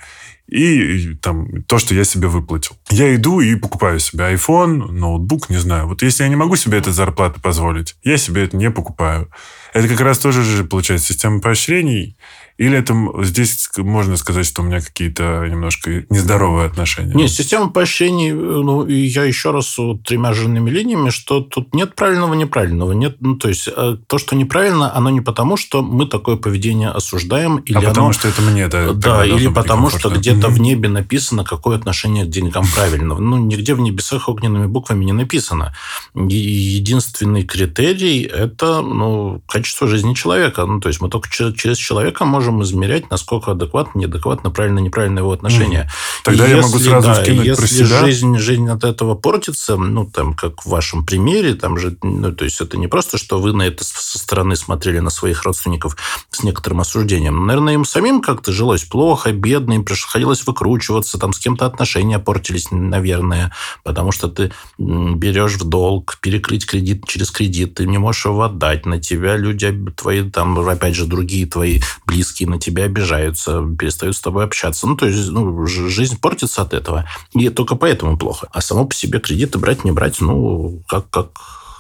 [0.47, 2.77] и там то, что я себе выплатил.
[2.91, 5.87] Я иду и покупаю себе iPhone, ноутбук, не знаю.
[5.87, 9.29] Вот если я не могу себе этой зарплаты позволить, я себе это не покупаю.
[9.75, 12.15] Это как раз тоже же, получается, система поощрений.
[12.57, 17.13] Или это здесь можно сказать, что у меня какие-то немножко нездоровые отношения?
[17.13, 22.33] Нет, система поощрений, ну, и я еще раз тремя жирными линиями, что тут нет правильного,
[22.33, 22.93] неправильного.
[22.93, 26.89] Нет, ну, то есть э, то, что неправильно, оно не потому, что мы такое поведение
[26.89, 27.57] осуждаем.
[27.57, 28.93] Или а оно, потому, что это мне, да.
[28.93, 30.51] Да, или потому, что где-то mm-hmm.
[30.51, 33.15] в небе написано, какое отношение к деньгам правильно.
[33.15, 35.75] Ну, нигде в небесах огненными буквами не написано.
[36.15, 40.65] И единственный критерий– это ну, качество жизни человека.
[40.65, 45.19] Ну, то есть мы только через человека можем можем измерять, насколько адекватно, неадекватно, правильно, неправильно
[45.19, 45.84] его отношение.
[45.84, 46.23] Mm.
[46.23, 47.99] Тогда если, я могу сразу да, вкинуть если про себя.
[48.05, 52.45] Жизнь, жизнь от этого портится, ну, там, как в вашем примере, там же, ну, то
[52.45, 55.97] есть это не просто, что вы на это со стороны смотрели на своих родственников
[56.29, 57.47] с некоторым осуждением.
[57.47, 62.67] Наверное, им самим как-то жилось плохо, бедно, им приходилось выкручиваться, там с кем-то отношения портились,
[62.71, 63.51] наверное,
[63.84, 68.86] потому что ты берешь в долг, перекрыть кредит через кредит, ты не можешь его отдать,
[68.86, 74.15] на тебя люди твои, там, опять же, другие твои близкие близкие на тебя обижаются, перестают
[74.15, 74.87] с тобой общаться.
[74.87, 77.05] Ну, то есть, ну, жизнь портится от этого.
[77.33, 78.47] И только поэтому плохо.
[78.51, 81.29] А само по себе кредиты брать, не брать, ну, как, как,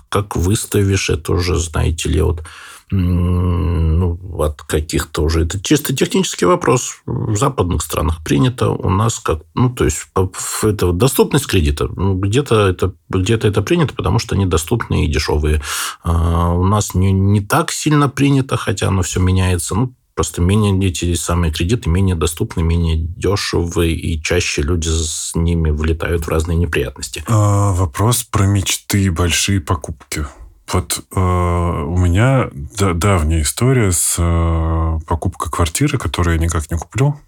[0.09, 2.43] как выставишь, это уже, знаете ли, вот
[2.91, 5.43] ну, от каких-то уже...
[5.43, 7.01] Это чисто технический вопрос.
[7.07, 8.69] В западных странах принято.
[8.69, 9.39] У нас как...
[9.55, 10.07] Ну, то есть,
[10.61, 11.87] это доступность кредита.
[11.87, 15.61] Ну, где-то это, где это принято, потому что они доступные и дешевые.
[16.03, 19.73] А у нас не, не так сильно принято, хотя оно все меняется.
[19.73, 25.69] Ну, просто менее эти самые кредиты менее доступны, менее дешевые, и чаще люди с ними
[25.69, 27.23] влетают в разные неприятности.
[27.27, 30.25] А, вопрос про мечты и большие покупки.
[30.71, 36.77] Вот э, у меня да, давняя история с э, покупкой квартиры, которую я никак не
[36.77, 37.19] куплю.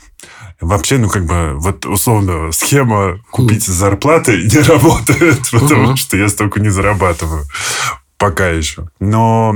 [0.60, 6.28] Вообще, ну, как бы, вот, условно, схема купить с зарплаты не работает, потому что я
[6.28, 7.44] столько не зарабатываю.
[8.18, 8.88] Пока еще.
[9.00, 9.52] Но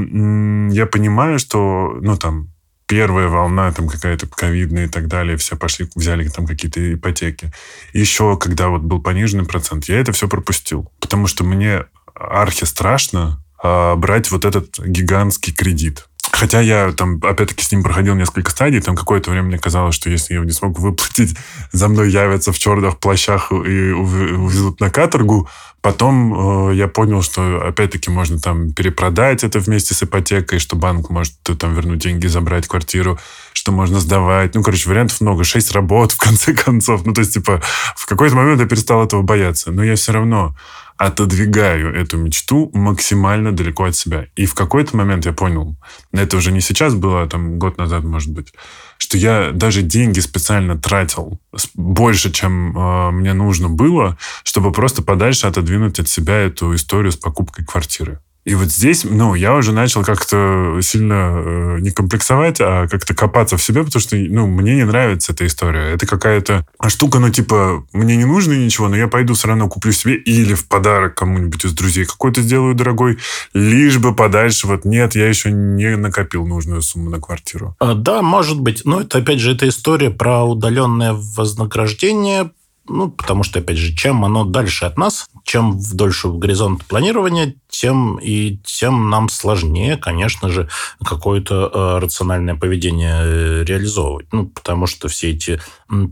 [0.70, 2.48] я понимаю, что, ну, там,
[2.91, 7.53] первая волна, там, какая-то ковидная и так далее, все пошли, взяли там какие-то ипотеки.
[7.93, 10.91] Еще, когда вот был пониженный процент, я это все пропустил.
[10.99, 11.84] Потому что мне
[12.16, 16.09] архи страшно а, брать вот этот гигантский кредит.
[16.32, 20.11] Хотя я там, опять-таки, с ним проходил несколько стадий, там какое-то время мне казалось, что
[20.11, 21.36] если я его не смогу выплатить,
[21.70, 25.49] за мной явятся в черных плащах и увезут на каторгу.
[25.82, 31.08] Потом э, я понял, что, опять-таки, можно там перепродать это вместе с ипотекой, что банк
[31.08, 33.18] может там вернуть деньги, забрать квартиру,
[33.54, 34.54] что можно сдавать.
[34.54, 35.42] Ну, короче, вариантов много.
[35.42, 37.06] Шесть работ, в конце концов.
[37.06, 37.62] Ну, то есть, типа,
[37.96, 39.72] в какой-то момент я перестал этого бояться.
[39.72, 40.54] Но я все равно
[41.01, 44.26] отодвигаю эту мечту максимально далеко от себя.
[44.36, 45.74] И в какой-то момент я понял,
[46.12, 48.53] это уже не сейчас было, а там год назад, может быть,
[48.98, 51.40] что я даже деньги специально тратил
[51.72, 57.16] больше, чем э, мне нужно было, чтобы просто подальше отодвинуть от себя эту историю с
[57.16, 58.20] покупкой квартиры.
[58.45, 63.57] И вот здесь, ну, я уже начал как-то сильно э, не комплексовать, а как-то копаться
[63.57, 65.93] в себе, потому что, ну, мне не нравится эта история.
[65.93, 69.93] Это какая-то штука, ну, типа, мне не нужно ничего, но я пойду все равно куплю
[69.93, 73.18] себе или в подарок кому-нибудь из друзей какой-то сделаю дорогой,
[73.53, 74.66] лишь бы подальше.
[74.66, 77.76] Вот нет, я еще не накопил нужную сумму на квартиру.
[77.78, 78.82] А, да, может быть.
[78.84, 82.51] Но это, опять же, это история про удаленное вознаграждение,
[82.91, 88.18] ну, потому что, опять же, чем оно дальше от нас, чем дольше горизонт планирования, тем
[88.18, 90.68] и тем нам сложнее, конечно же,
[91.05, 94.32] какое-то э, рациональное поведение э, реализовывать.
[94.32, 95.61] Ну, потому что все эти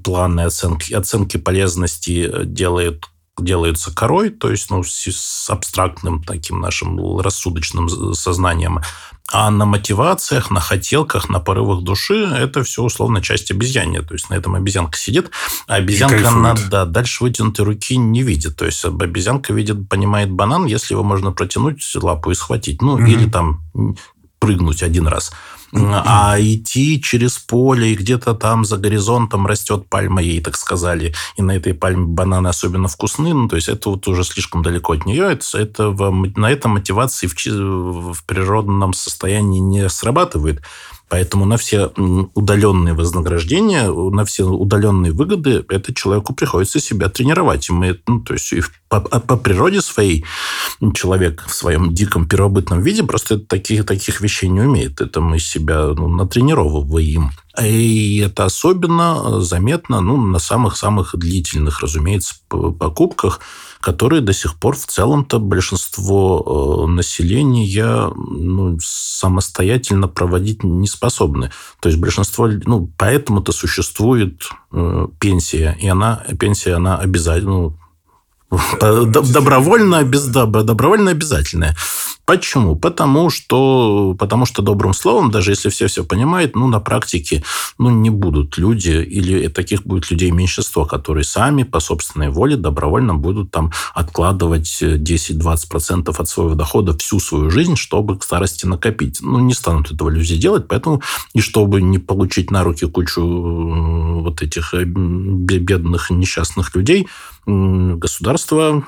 [0.05, 3.09] планы оценки, оценки полезности э, делают
[3.41, 8.81] делаются корой, то есть ну, с абстрактным таким нашим рассудочным сознанием.
[9.31, 14.03] А на мотивациях, на хотелках, на порывах души это все условно часть обезьяния.
[14.03, 15.31] То есть на этом обезьянка сидит,
[15.67, 18.57] а обезьянка да, дальше вытянутой руки не видит.
[18.57, 22.81] То есть обезьянка видит, понимает банан, если его можно протянуть лапу и схватить.
[22.81, 23.03] Ну, угу.
[23.03, 23.61] или там
[24.39, 25.33] прыгнуть один раз.
[25.73, 31.43] А идти через поле, и где-то там за горизонтом растет пальма, ей так сказали, и
[31.43, 35.05] на этой пальме бананы особенно вкусны, ну, то есть это вот уже слишком далеко от
[35.05, 40.63] нее, это, это на этом мотивации в, в природном состоянии не срабатывает.
[41.09, 41.87] Поэтому на все
[42.35, 47.69] удаленные вознаграждения, на все удаленные выгоды это человеку приходится себя тренировать.
[47.69, 48.53] И мы, ну, то есть
[48.89, 50.25] по, по природе своей
[50.95, 55.01] человек в своем диком первобытном виде просто таких, таких вещей не умеет.
[55.01, 57.31] Это мы себя ну, натренировываем.
[57.63, 63.41] И это особенно заметно ну, на самых-самых длительных, разумеется, покупках
[63.81, 71.51] которые до сих пор в целом-то большинство э, населения ну, самостоятельно проводить не способны.
[71.81, 77.77] То есть большинство, ну, поэтому-то существует э, пенсия, и она, пенсия, она обязательно, ну,
[78.81, 81.77] добровольно, без, добровольно обязательная.
[82.29, 82.77] Почему?
[82.77, 87.43] Потому что, потому что добрым словом, даже если все все понимают, ну, на практике
[87.79, 93.15] ну, не будут люди, или таких будет людей меньшинство, которые сами по собственной воле добровольно
[93.15, 99.21] будут там откладывать 10-20% от своего дохода всю свою жизнь, чтобы к старости накопить.
[99.23, 101.01] Ну, не станут этого люди делать, поэтому
[101.33, 107.09] и чтобы не получить на руки кучу э, вот этих э, бедных несчастных людей,
[107.49, 108.85] государство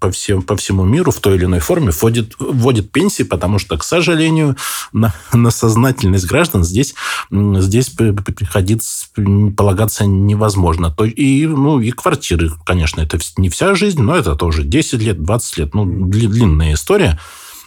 [0.00, 3.78] по, всем, по всему миру в той или иной форме вводит, вводит пенсии, потому что,
[3.78, 4.56] к сожалению,
[4.92, 6.94] на, на сознательность граждан здесь,
[7.30, 9.06] здесь приходится
[9.56, 10.90] полагаться невозможно.
[10.90, 15.22] То, и, ну, и квартиры, конечно, это не вся жизнь, но это тоже 10 лет,
[15.22, 17.18] 20 лет, ну, длинная история.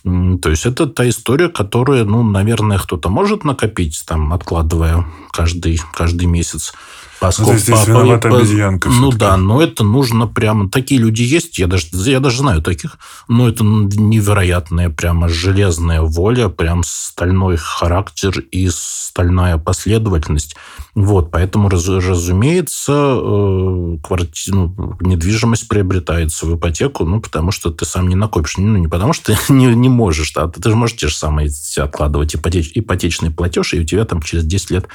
[0.03, 6.27] То есть это та история, которая, ну, наверное, кто-то может накопить, там, откладывая каждый, каждый
[6.27, 6.73] месяц.
[7.19, 8.89] Поскольку, ну, здесь по, виновата по, обезьянка.
[8.89, 10.69] Ну да, но это нужно прямо...
[10.69, 12.97] Такие люди есть, я даже, я даже знаю таких,
[13.27, 20.55] но это невероятная прямо железная воля, прям стальной характер и стальная последовательность.
[20.95, 24.51] Вот, поэтому, раз, разумеется, э, кварти...
[24.51, 28.57] ну, недвижимость приобретается в ипотеку, ну, потому что ты сам не накопишь.
[28.57, 31.49] Ну, не потому что ты не, не можешь, а ты же можешь те же самые
[31.77, 32.71] откладывать ипотеч...
[32.75, 34.87] ипотечный платеж, и у тебя там через 10 лет,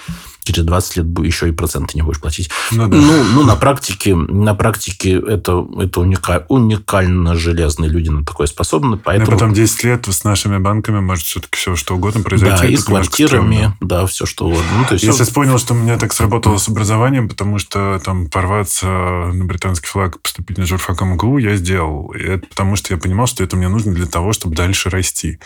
[0.43, 2.51] через 20 лет еще и проценты не будешь платить.
[2.73, 2.97] Ну, да.
[2.97, 8.97] ну, ну на практике, на практике это, это уникаль, уникально железные люди на такое способны.
[8.97, 9.31] Поэтому...
[9.31, 12.63] Но потом 10 лет с нашими банками может все-таки все что угодно произойти.
[12.63, 14.67] Да, и с квартирами, да, все что угодно.
[14.79, 15.25] Ну, то есть Я все...
[15.25, 19.87] сейчас понял, что у меня так сработало с образованием, потому что там порваться на британский
[19.87, 22.13] флаг, поступить на журфак МГУ я сделал.
[22.13, 25.39] И это потому что я понимал, что это мне нужно для того, чтобы дальше расти.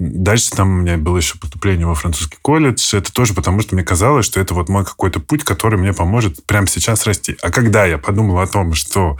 [0.00, 2.96] Дальше там у меня было еще поступление во французский колледж.
[2.96, 6.42] Это тоже потому, что мне казалось, что это вот мой какой-то путь, который мне поможет
[6.46, 7.36] прямо сейчас расти.
[7.42, 9.18] А когда я подумал о том, что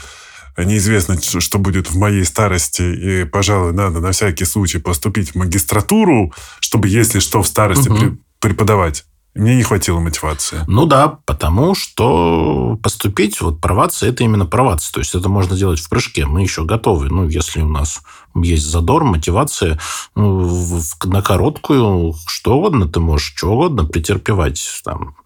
[0.57, 6.33] неизвестно, что будет в моей старости, и, пожалуй, надо на всякий случай поступить в магистратуру,
[6.61, 8.17] чтобы, если что, в старости угу.
[8.39, 9.05] преподавать.
[9.41, 10.65] Мне не хватило мотивации.
[10.67, 14.93] Ну да, потому что поступить, вот проваться, это именно проваться.
[14.93, 16.27] То есть это можно сделать в прыжке.
[16.27, 17.09] Мы еще готовы.
[17.09, 18.03] Ну, если у нас
[18.35, 19.81] есть задор, мотивация,
[20.15, 24.63] ну, на короткую, что угодно ты можешь, что угодно претерпевать.
[24.85, 25.17] Там,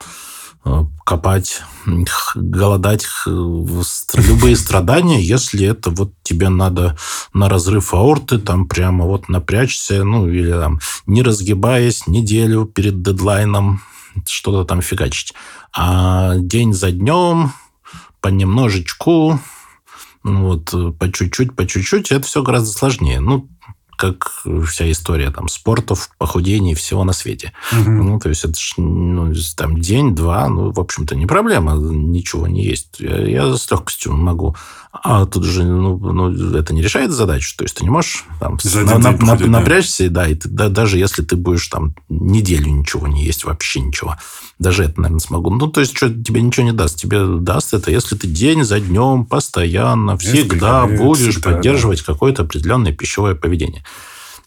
[0.64, 1.62] э, копать,
[2.36, 6.96] голодать, любые страдания, если это вот тебе надо
[7.32, 13.80] на разрыв аорты, там прямо вот напрячься, ну, или там не разгибаясь неделю перед дедлайном,
[14.26, 15.34] что-то там фигачить.
[15.72, 17.52] А день за днем,
[18.20, 19.40] понемножечку,
[20.22, 23.20] ну вот, по чуть-чуть, по чуть-чуть, это все гораздо сложнее.
[23.20, 23.48] Ну,
[23.97, 27.53] как вся история там спортов, похудений, всего на свете.
[27.72, 27.90] Угу.
[27.90, 32.64] Ну, то есть это ж, ну, там день-два, ну, в общем-то, не проблема, ничего не
[32.64, 33.01] есть.
[33.01, 34.57] Я, я с легкостью могу.
[34.92, 37.55] А тут же, ну, ну, это не решает задачу.
[37.57, 40.99] То есть ты не можешь там, на, на, на, напрячься, да, и ты, да, даже
[40.99, 44.16] если ты будешь там неделю ничего не есть, вообще ничего.
[44.59, 45.50] Даже это, наверное, смогу.
[45.50, 46.96] Ну, то есть, что тебе ничего не даст.
[46.96, 52.12] Тебе даст это, если ты день за днем, постоянно, всегда Несколько будешь всегда, поддерживать да.
[52.12, 53.84] какое-то определенное пищевое поведение.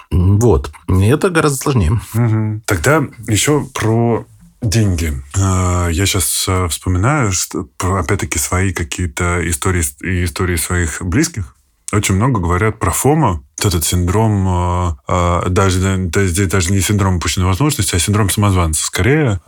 [0.10, 0.72] Вот.
[0.88, 2.00] И это гораздо сложнее.
[2.14, 2.62] Угу.
[2.66, 4.26] Тогда еще про
[4.62, 5.14] деньги.
[5.36, 9.82] А, я сейчас а, вспоминаю, что, опять-таки, свои какие-то истории,
[10.26, 11.56] истории своих близких.
[11.92, 18.00] Очень много говорят про ФОМа, этот синдром, даже здесь даже не синдром упущенной возможности, а
[18.00, 19.40] синдром самозванца скорее,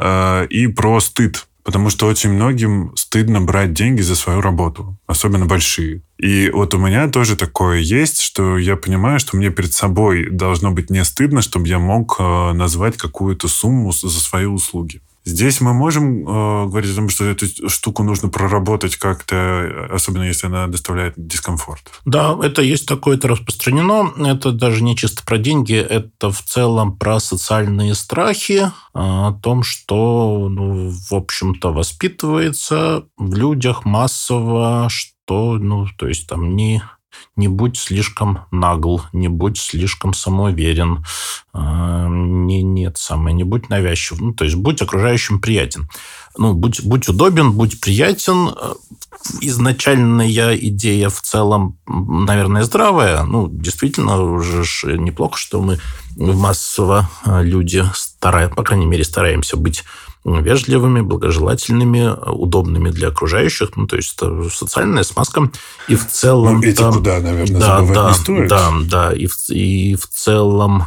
[0.50, 6.02] и про стыд Потому что очень многим стыдно брать деньги за свою работу, особенно большие.
[6.18, 10.72] И вот у меня тоже такое есть, что я понимаю, что мне перед собой должно
[10.72, 15.02] быть не стыдно, чтобы я мог э, назвать какую-то сумму за свои услуги.
[15.26, 20.48] Здесь мы можем э, говорить о том, что эту штуку нужно проработать как-то, особенно если
[20.48, 21.84] она доставляет дискомфорт.
[22.06, 24.14] Да, это есть такое, это распространено.
[24.26, 30.48] Это даже не чисто про деньги, это в целом про социальные страхи, о том, что,
[30.50, 36.82] ну, в общем-то, воспитывается в людях массово, что, ну, то есть там не
[37.36, 41.06] не будь слишком нагл, не будь слишком самоуверен,
[41.54, 44.20] а, не, нет, самое, не будь навязчив.
[44.20, 45.90] Ну, то есть будь окружающим приятен.
[46.38, 48.56] Ну, будь, будь удобен, будь приятен.
[49.42, 53.24] Изначальная идея в целом, наверное, здравая.
[53.24, 54.64] Ну, действительно, уже
[54.98, 55.80] неплохо, что мы
[56.16, 59.84] массово а, люди стараем, по крайней мере, стараемся быть
[60.26, 63.76] вежливыми, благожелательными, удобными для окружающих.
[63.76, 65.50] Ну, то есть это социальная смазка.
[65.88, 66.62] И в целом...
[66.62, 68.50] Ну, этику, да, наверное, да, да, не стоит.
[68.50, 69.14] Да, да.
[69.14, 70.86] И в, и в целом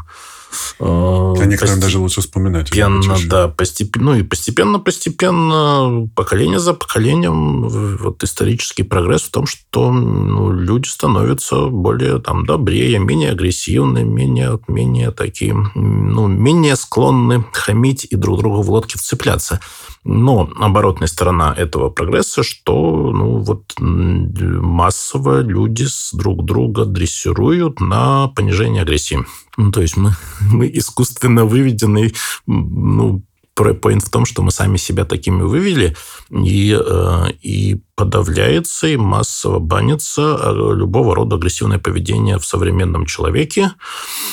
[0.78, 2.68] Э, а некоторым даже лучше вспоминать.
[2.68, 9.46] Постепенно, да, постепенно, ну и постепенно, постепенно, поколение за поколением, вот исторический прогресс в том,
[9.46, 17.44] что ну, люди становятся более там добрее, менее агрессивны, менее, менее такие, ну, менее склонны
[17.52, 19.60] хамить и друг другу в лодке вцепляться.
[20.04, 28.82] Но оборотная сторона этого прогресса, что ну, вот массово люди друг друга дрессируют на понижение
[28.82, 29.24] агрессии.
[29.56, 32.12] Ну, то есть мы, мы искусственно выведены
[32.46, 33.22] ну,
[33.54, 35.94] поинт в том, что мы сами себя такими вывели,
[36.30, 43.72] и, э, и подавляется и массово банится э, любого рода агрессивное поведение в современном человеке.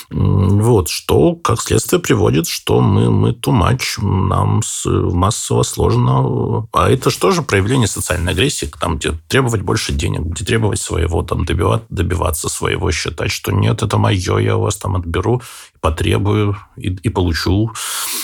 [0.09, 6.67] Вот, что, как следствие, приводит, что мы, мы too much, нам массово сложно.
[6.71, 11.21] А это что же проявление социальной агрессии, там, где требовать больше денег, где требовать своего,
[11.21, 15.41] там, добивать, добиваться своего, считать, что нет, это мое, я у вас там отберу,
[15.81, 17.71] потребую и, и получу.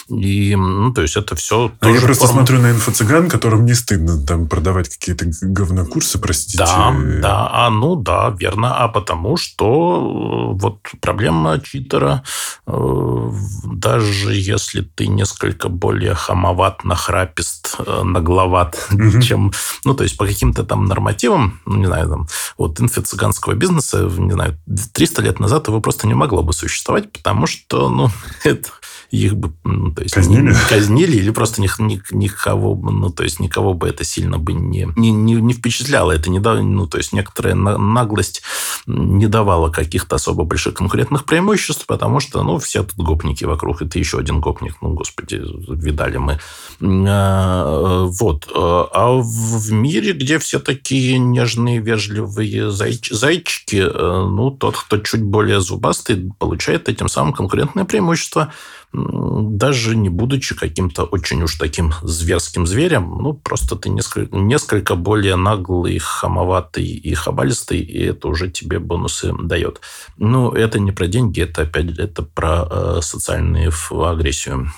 [0.08, 1.72] И, ну, то есть это все...
[1.80, 2.46] А я просто форма...
[2.46, 6.58] смотрю на инфо-цыган, которым не стыдно там продавать какие-то говнокурсы, простите.
[6.58, 8.76] Да, да, а ну да, верно.
[8.78, 12.24] А потому что э, вот проблема читера,
[12.68, 13.32] э,
[13.66, 19.22] даже если ты несколько более хамоват, нахрапист, э, нагловат, угу.
[19.22, 19.52] чем...
[19.84, 24.32] Ну, то есть по каким-то там нормативам, ну, не знаю, там, вот инфо-цыганского бизнеса, не
[24.32, 24.58] знаю,
[24.94, 28.10] 300 лет назад его просто не могло бы существовать, потому что, ну,
[28.44, 28.70] это
[29.12, 30.52] их бы, ну, то есть казнили?
[30.52, 34.54] Не, казнили или просто ни, ни, никого, ну, то есть никого бы это сильно бы
[34.54, 36.12] не, не, не, не впечатляло.
[36.12, 38.42] Это не да, ну, то есть некоторая наглость
[38.86, 43.98] не давала каких-то особо больших конкурентных преимуществ, потому что, ну, все тут гопники вокруг, это
[44.00, 46.40] еще один гопник, ну, господи, видали мы.
[46.82, 48.48] А, вот.
[48.54, 55.24] А в мире, где все такие нежные, вежливые зайч, зайчики, э, ну, тот, кто чуть
[55.24, 58.54] более зубастый, получает этим самым конкурентное преимущество
[58.96, 65.36] даже не будучи каким-то очень уж таким зверским зверем, ну, просто ты несколько, несколько более
[65.36, 69.82] наглый, хамоватый и хабалистый, и это уже тебе бонусы дает.
[70.18, 74.72] Ну, это не про деньги, это опять это про э, социальную агрессию.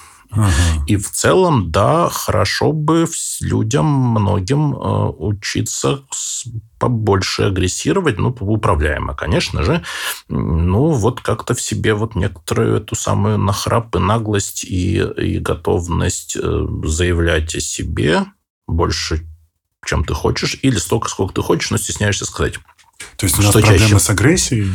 [0.87, 3.07] И в целом, да, хорошо бы
[3.41, 6.03] людям, многим э, учиться
[6.79, 9.83] побольше агрессировать, ну, управляемо, конечно же.
[10.27, 16.37] Ну, вот как-то в себе вот некоторую эту самую нахрап и наглость и, и готовность
[16.41, 18.25] э, заявлять о себе
[18.67, 19.25] больше,
[19.85, 22.55] чем ты хочешь, или столько, сколько ты хочешь, но стесняешься сказать.
[23.15, 23.99] То есть у нас проблемы чаще.
[23.99, 24.71] с агрессией?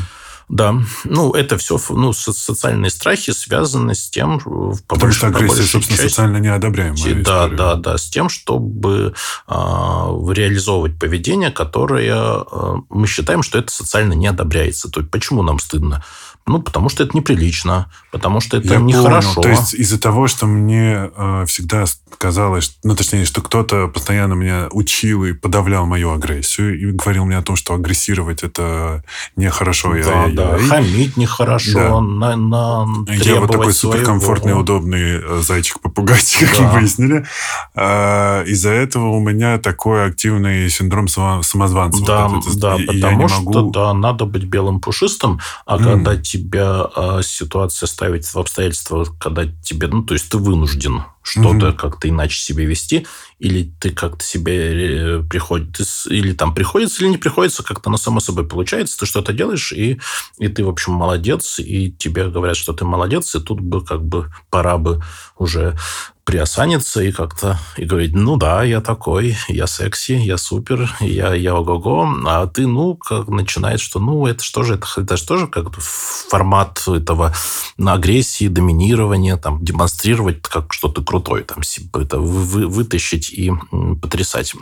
[0.49, 0.75] Да,
[1.05, 6.09] ну это все, ну социальные страхи связаны с тем, по потому что агрессия, собственно, части,
[6.09, 7.15] социально неодобряемая.
[7.15, 7.57] Да, история.
[7.57, 9.15] да, да, с тем, чтобы
[9.49, 14.91] э, реализовывать поведение, которое э, мы считаем, что это социально не одобряется.
[14.91, 16.05] То есть почему нам стыдно?
[16.47, 19.41] Ну, потому что это неприлично, потому что это нехорошо.
[19.41, 21.85] То есть из-за того, что мне э, всегда
[22.19, 27.39] казалось, ну, точнее, что кто-то постоянно меня учил и подавлял мою агрессию и говорил мне
[27.39, 29.03] о том, что агрессировать это
[29.37, 29.93] нехорошо.
[29.93, 32.01] Да, я, да, я, хамить нехорошо, да.
[32.01, 36.47] на, на Я вот такой суперкомфортный, удобный э, зайчик-попугайчик, да.
[36.47, 37.27] как мы выяснили.
[37.75, 42.05] А, из-за этого у меня такой активный синдром самозванца.
[42.05, 43.71] Да, вот это, да, потому что могу...
[43.71, 45.85] да, надо быть белым пушистым, а mm.
[45.85, 51.69] когда тебя а, ситуация ставит в обстоятельства, когда тебе, ну, то есть ты вынужден что-то
[51.69, 53.07] mm как-то иначе себя вести,
[53.39, 58.21] или ты как-то себе э, приходит, или там приходится, или не приходится, как-то на само
[58.21, 60.01] собой получается, ты что-то делаешь, и,
[60.39, 64.05] и ты, в общем, молодец, и тебе говорят, что ты молодец, и тут бы как
[64.05, 65.03] бы пора бы
[65.39, 65.77] уже
[66.25, 71.55] приосаниться и как-то и говорить, ну да, я такой, я секси, я супер, я, я
[71.55, 75.47] ого-го, а ты, ну, как начинает, что, ну, это что же, это, это что же
[75.49, 77.35] как формат этого
[77.79, 81.59] агрессии, доминирования, там, демонстрировать, как что то крутое, там,
[81.95, 83.53] это вы, вытащить и
[84.01, 84.55] потрясать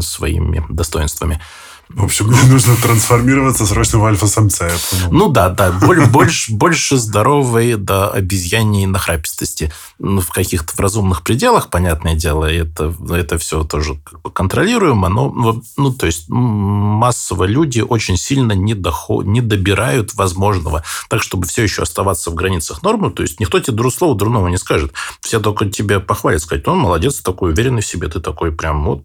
[0.00, 1.40] своими достоинствами.
[1.88, 4.70] В общем, мне нужно трансформироваться срочно в альфа-самца.
[5.10, 5.70] Ну да, да.
[5.70, 9.72] Больше, больше здоровой до обезьяньей нахрапистости.
[9.98, 14.00] Ну, в каких-то в разумных пределах, понятное дело, это, это все тоже
[14.32, 15.08] контролируемо.
[15.08, 20.82] Но, ну, то есть массово люди очень сильно не, доход, не добирают возможного.
[21.08, 23.10] Так, чтобы все еще оставаться в границах нормы.
[23.10, 24.92] То есть никто тебе слова дурного не скажет.
[25.20, 29.02] Все только тебе похвалят, сказать, он молодец, такой уверенный в себе, ты такой прям вот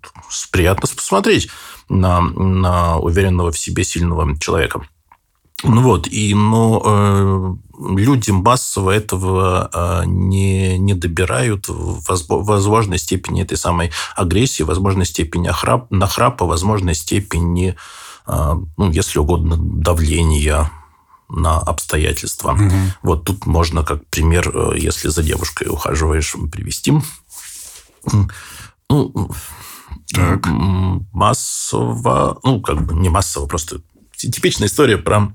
[0.51, 1.49] приятно посмотреть
[1.89, 4.81] на, на уверенного в себе сильного человека.
[5.63, 7.55] Ну вот, и, но э,
[7.97, 15.91] люди массово этого э, не, не добирают возможной степени этой самой агрессии, возможной степени охрап,
[15.91, 17.75] нахрапа, возможной степени,
[18.25, 20.71] э, ну, если угодно, давления
[21.27, 22.53] на обстоятельства.
[22.53, 22.75] Угу.
[23.03, 26.93] Вот тут можно как пример, э, если за девушкой ухаживаешь, привести.
[28.89, 29.31] Ну,
[30.13, 30.47] так.
[31.13, 33.81] массово, ну, как бы не массово, просто
[34.15, 35.31] типичная история про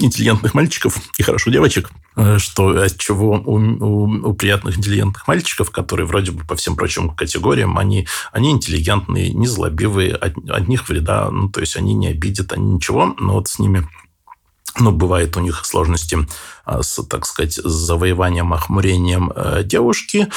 [0.00, 5.70] интеллигентных мальчиков и хорошо девочек, э, что от чего у, у, у приятных интеллигентных мальчиков,
[5.70, 10.88] которые вроде бы по всем прочим категориям, они, они интеллигентные, не злобивые, от, от них
[10.88, 13.86] вреда, ну, то есть они не обидят, они ничего, но вот с ними
[14.78, 16.18] ну, бывает у них сложности
[16.64, 20.28] а, с, так сказать, с завоеванием, охмурением э, девушки,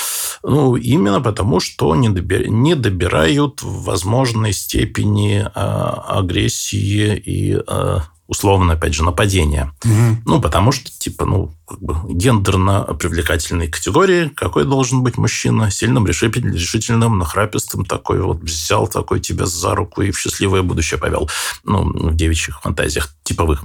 [0.43, 8.73] ну, именно потому, что не, добир, не добирают возможной степени э, агрессии и э, условно,
[8.73, 9.73] опять же, нападения.
[9.83, 10.21] Угу.
[10.25, 16.05] Ну, потому что, типа, ну, как бы гендерно привлекательной категории, какой должен быть мужчина, сильным,
[16.05, 21.29] решительным, нахрапистым, такой вот взял такой тебя за руку и в счастливое будущее повел.
[21.63, 23.63] Ну, в девичьих фантазиях типовых.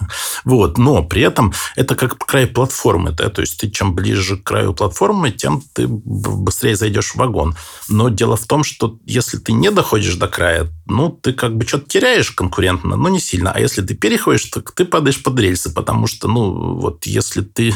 [0.44, 0.78] Вот.
[0.78, 3.12] Но при этом это как край платформы.
[3.12, 3.28] Да?
[3.28, 7.56] То есть ты чем ближе к краю платформы, тем ты быстрее зайдешь в вагон.
[7.88, 11.66] Но дело в том, что если ты не доходишь до края, ну, ты как бы
[11.66, 13.52] что-то теряешь конкурентно, но не сильно.
[13.52, 17.74] А если ты переходишь, то ты падаешь под рельсы, потому что, ну, вот если ты,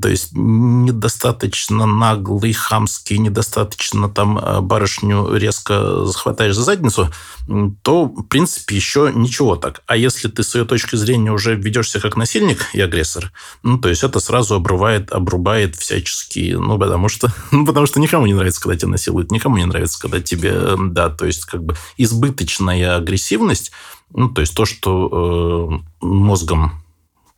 [0.00, 7.10] то есть, недостаточно наглый, хамский, недостаточно там э, барышню резко захватаешь за задницу,
[7.82, 9.82] то, в принципе, еще ничего так.
[9.86, 13.88] А если ты с ее точки зрения уже ведешься как насильник и агрессор, ну, то
[13.88, 18.60] есть это сразу обрубает, обрубает всячески, ну, потому что, ну, потому что никому не нравится,
[18.60, 23.72] когда тебя насилуют, никому не нравится, когда тебе, да, то есть как бы избыточная агрессивность,
[24.12, 26.83] ну, то есть то, что э, мозгом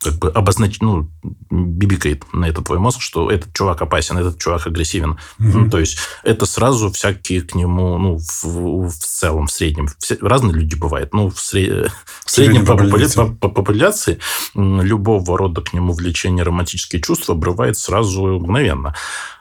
[0.01, 0.79] как бы обознач...
[0.79, 1.09] ну,
[1.49, 5.17] бибикает на этот твой мозг, что этот чувак опасен, этот чувак агрессивен.
[5.39, 5.51] Mm-hmm.
[5.53, 9.87] Ну, то есть это сразу всякие к нему, ну, в, в целом, в среднем.
[9.99, 11.13] Все, разные люди бывают.
[11.13, 11.91] Ну, в, сред...
[12.25, 13.17] в среднем по, популяции.
[13.17, 14.19] По, по популяции
[14.53, 18.95] любого рода к нему влечение, романтические чувства обрывает сразу мгновенно.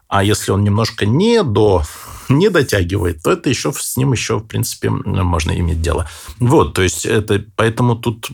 [0.09, 1.83] А если он немножко не до
[2.29, 6.09] не дотягивает, то это еще с ним еще, в принципе, можно иметь дело.
[6.39, 8.31] Вот, то есть это, поэтому тут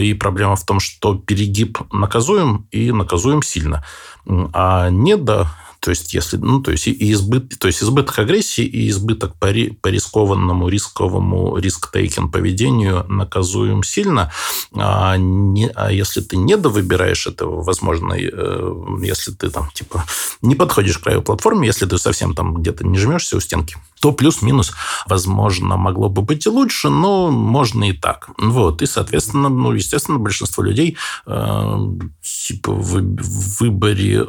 [0.00, 3.84] и проблема в том, что перегиб наказуем и наказуем сильно.
[4.26, 5.48] А не до
[5.80, 9.48] то есть, если, ну, то есть, и избыт, то есть избыток агрессии и избыток по,
[9.80, 14.32] по рискованному, рисковому, риск-тейкинг поведению наказуем сильно.
[14.74, 20.04] А, не, а если ты не довыбираешь этого, возможно, э, если ты там, типа,
[20.42, 24.12] не подходишь к краю платформы, если ты совсем там где-то не жмешься у стенки, то
[24.12, 24.72] плюс-минус,
[25.08, 28.30] возможно, могло бы быть и лучше, но можно и так.
[28.38, 28.82] Вот.
[28.82, 30.96] И, соответственно, ну, естественно, большинство людей
[31.26, 31.76] э,
[32.22, 34.26] типа в выборе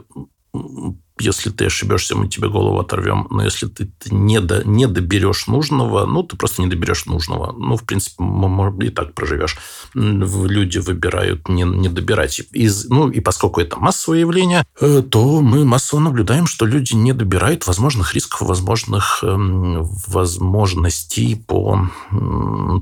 [1.19, 3.27] если ты ошибешься, мы тебе голову оторвем.
[3.29, 7.53] Но если ты не, до, не доберешь нужного, ну, ты просто не доберешь нужного.
[7.57, 9.57] Ну, в принципе, может, и так проживешь.
[9.93, 12.41] Люди выбирают не, не добирать.
[12.51, 17.13] Из, ну, и поскольку это массовое явление, э, то мы массово наблюдаем, что люди не
[17.13, 21.89] добирают возможных рисков, возможных эм, возможностей по,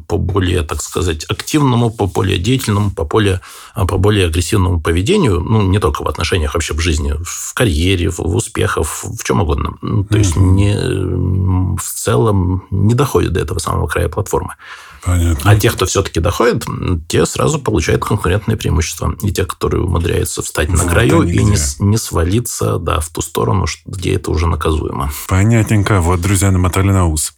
[0.08, 3.42] по более, так сказать, активному, по более деятельному, по более,
[3.76, 5.40] по более агрессивному поведению.
[5.40, 9.42] Ну, не только в отношениях, вообще в жизни, в карьере, в в успехах, в чем
[9.42, 9.78] угодно.
[9.82, 10.18] Ну, то mm-hmm.
[10.18, 14.56] есть не, в целом не доходит до этого самого края платформы.
[15.06, 15.52] Понятно.
[15.52, 16.66] А те, кто все-таки доходит,
[17.08, 19.16] те сразу получают конкурентное преимущество.
[19.22, 23.22] И те, которые умудряются встать вот на краю и не, не свалиться да, в ту
[23.22, 25.12] сторону, где это уже наказуемо.
[25.28, 26.02] Понятненько.
[26.02, 27.34] Вот, друзья, намотали на ус.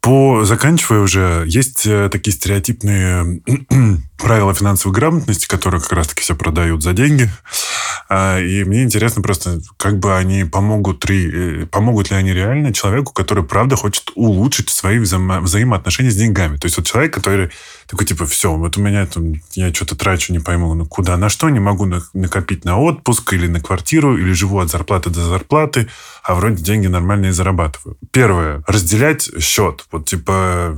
[0.00, 3.40] По заканчивая уже, есть э, такие стереотипные
[4.22, 7.28] правила финансовой грамотности, которые как раз-таки все продают за деньги.
[8.08, 13.12] А, и мне интересно просто, как бы они помогут, э, помогут ли они реально человеку,
[13.12, 16.56] который, правда, хочет улучшить свои взаимо взаимоотношения с деньгами.
[16.56, 17.50] То есть вот человек, который
[17.88, 21.28] такой, типа, все, вот у меня там, я что-то трачу, не пойму, ну куда, на
[21.28, 25.88] что, не могу накопить на отпуск или на квартиру, или живу от зарплаты до зарплаты,
[26.22, 27.96] а вроде деньги нормальные зарабатываю.
[28.12, 29.84] Первое, разделять счет.
[29.90, 30.76] Вот, типа,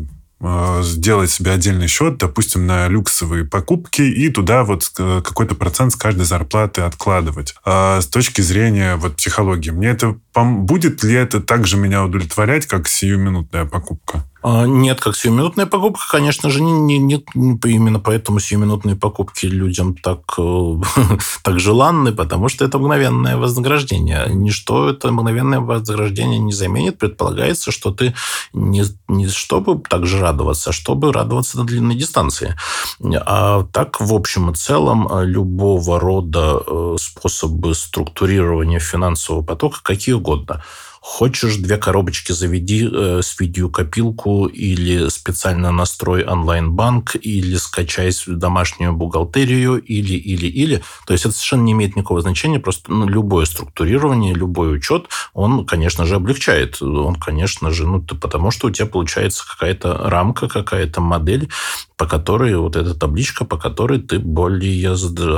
[0.83, 6.25] сделать себе отдельный счет, допустим, на люксовые покупки и туда вот какой-то процент с каждой
[6.25, 7.55] зарплаты откладывать.
[7.65, 12.89] А с точки зрения вот психологии, мне это будет ли это также меня удовлетворять, как
[12.89, 14.25] сиюминутная покупка?
[14.47, 19.95] А, нет, как сиюминутная покупка, конечно же, не, не, не, именно поэтому сиюминутные покупки людям
[19.95, 20.75] так, э,
[21.43, 24.27] так желанны, потому что это мгновенное вознаграждение.
[24.29, 26.99] Ничто это мгновенное вознаграждение не заменит.
[26.99, 28.15] Предполагается, что ты
[28.53, 32.55] не, не чтобы так же радоваться, а чтобы радоваться на длинной дистанции.
[33.03, 40.65] А так, в общем и целом, любого рода э, способы структурирования финансового потока, какие угодно–
[41.07, 49.77] Хочешь две коробочки заведи э, с видеокопилку или специально настрой онлайн-банк, или скачай домашнюю бухгалтерию,
[49.77, 50.83] или, или, или.
[51.07, 55.67] То есть это совершенно не имеет никакого значения, просто ну, любое структурирование, любой учет, он,
[55.67, 56.81] конечно же, облегчает.
[56.81, 61.51] Он, конечно же, ну, потому что у тебя получается какая-то рамка, какая-то модель,
[61.97, 64.97] по которой вот эта табличка, по которой ты более,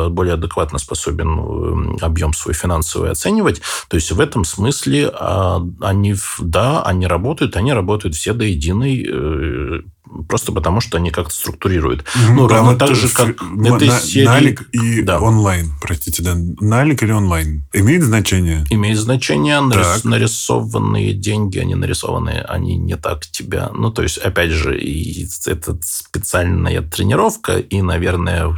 [0.09, 3.61] более адекватно способен э, объем свой финансовый оценивать.
[3.89, 9.07] То есть в этом смысле а, они, да, они работают, они работают все до единой
[9.07, 9.81] э,
[10.29, 12.01] просто потому, что они как-то структурируют.
[12.01, 12.35] Mm-hmm.
[12.35, 14.27] Ну, равно вот так же, как этой на, серии...
[14.27, 15.21] Налик и да.
[15.21, 16.35] онлайн, простите, да.
[16.61, 17.65] Налик или онлайн?
[17.73, 18.65] Имеет значение?
[18.71, 19.61] Имеет значение.
[19.61, 20.05] Нарис...
[20.05, 23.71] Нарисованные деньги, они нарисованные, они не так тебя...
[23.75, 28.55] Ну, то есть, опять же, и это специальная тренировка, и, наверное,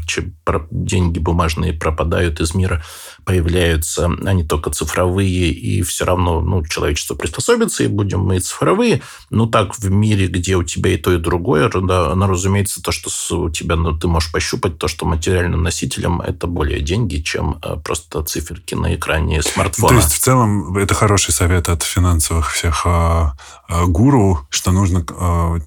[0.70, 2.82] деньги бумажные пропадают из мира,
[3.28, 9.02] появляются они только цифровые, и все равно ну, человечество приспособится, и будем мы цифровые.
[9.28, 12.90] Но так в мире, где у тебя и то, и другое, да, ну, разумеется, то,
[12.90, 17.58] что у тебя ну, ты можешь пощупать, то, что материальным носителем это более деньги, чем
[17.62, 19.88] э, просто циферки на экране смартфона.
[19.88, 23.34] То есть, в целом, это хороший совет от финансовых всех а,
[23.68, 25.58] а, гуру, что нужно а,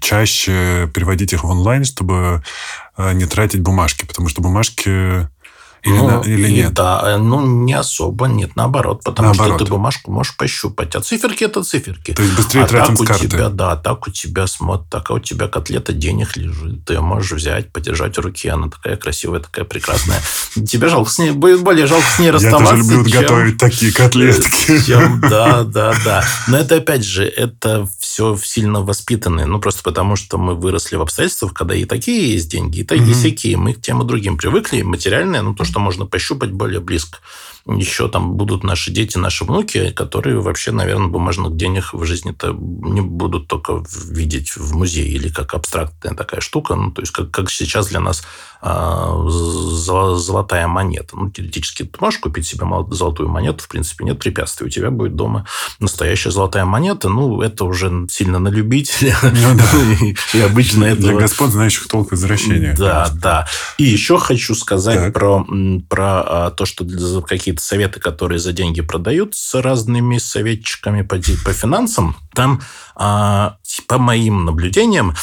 [0.00, 2.44] чаще переводить их в онлайн, чтобы
[2.96, 5.28] не тратить бумажки, потому что бумажки
[5.88, 6.74] или, ну, на, или нет?
[6.74, 9.02] Да, э, ну, не особо, нет, наоборот.
[9.04, 9.56] Потому наоборот.
[9.56, 10.94] что ты бумажку можешь пощупать.
[10.94, 12.12] А циферки– это циферки.
[12.12, 13.26] То есть быстрее а тратим так карты.
[13.26, 16.84] У тебя, да, так у тебя смотрит, так а у тебя котлета денег лежит.
[16.84, 18.50] Ты ее можешь взять, подержать в руке.
[18.50, 20.20] Она такая красивая, такая прекрасная.
[20.54, 22.74] Тебе жалко с ней, будет более жалко с ней расставаться.
[22.74, 24.82] Я тоже люблю чем, готовить такие котлетки.
[24.86, 26.24] Чем, да, да, да.
[26.46, 29.46] Но это, опять же, это все сильно воспитанные.
[29.46, 33.08] Ну, просто потому, что мы выросли в обстоятельствах, когда и такие есть деньги, и такие,
[33.08, 33.14] mm-hmm.
[33.14, 33.56] всякие.
[33.56, 34.82] Мы к тем и другим привыкли.
[34.82, 37.18] Материальное, ну, то, что можно пощупать, более близко.
[37.66, 43.02] Еще там будут наши дети, наши внуки, которые вообще, наверное, бумажных денег в жизни-то не
[43.02, 46.76] будут только видеть в музее или как абстрактная такая штука.
[46.76, 48.24] Ну, то есть, как, как сейчас для нас
[48.60, 51.16] золотая монета.
[51.16, 54.66] Ну, теоретически ты можешь купить себе золотую монету, в принципе, нет препятствий.
[54.66, 55.46] У тебя будет дома
[55.78, 57.08] настоящая золотая монета.
[57.08, 59.16] Ну, это уже сильно на любителя.
[59.22, 59.58] Ну
[60.34, 61.02] и обычно это...
[61.02, 62.74] Для господ, знающих толк возвращения.
[62.76, 63.46] Да, да.
[63.78, 65.46] И еще хочу сказать про,
[65.88, 66.84] про а, то, что
[67.22, 72.60] какие-то советы, которые за деньги продают с разными советчиками по, по финансам, там,
[72.96, 73.56] а,
[73.86, 75.14] по моим наблюдениям,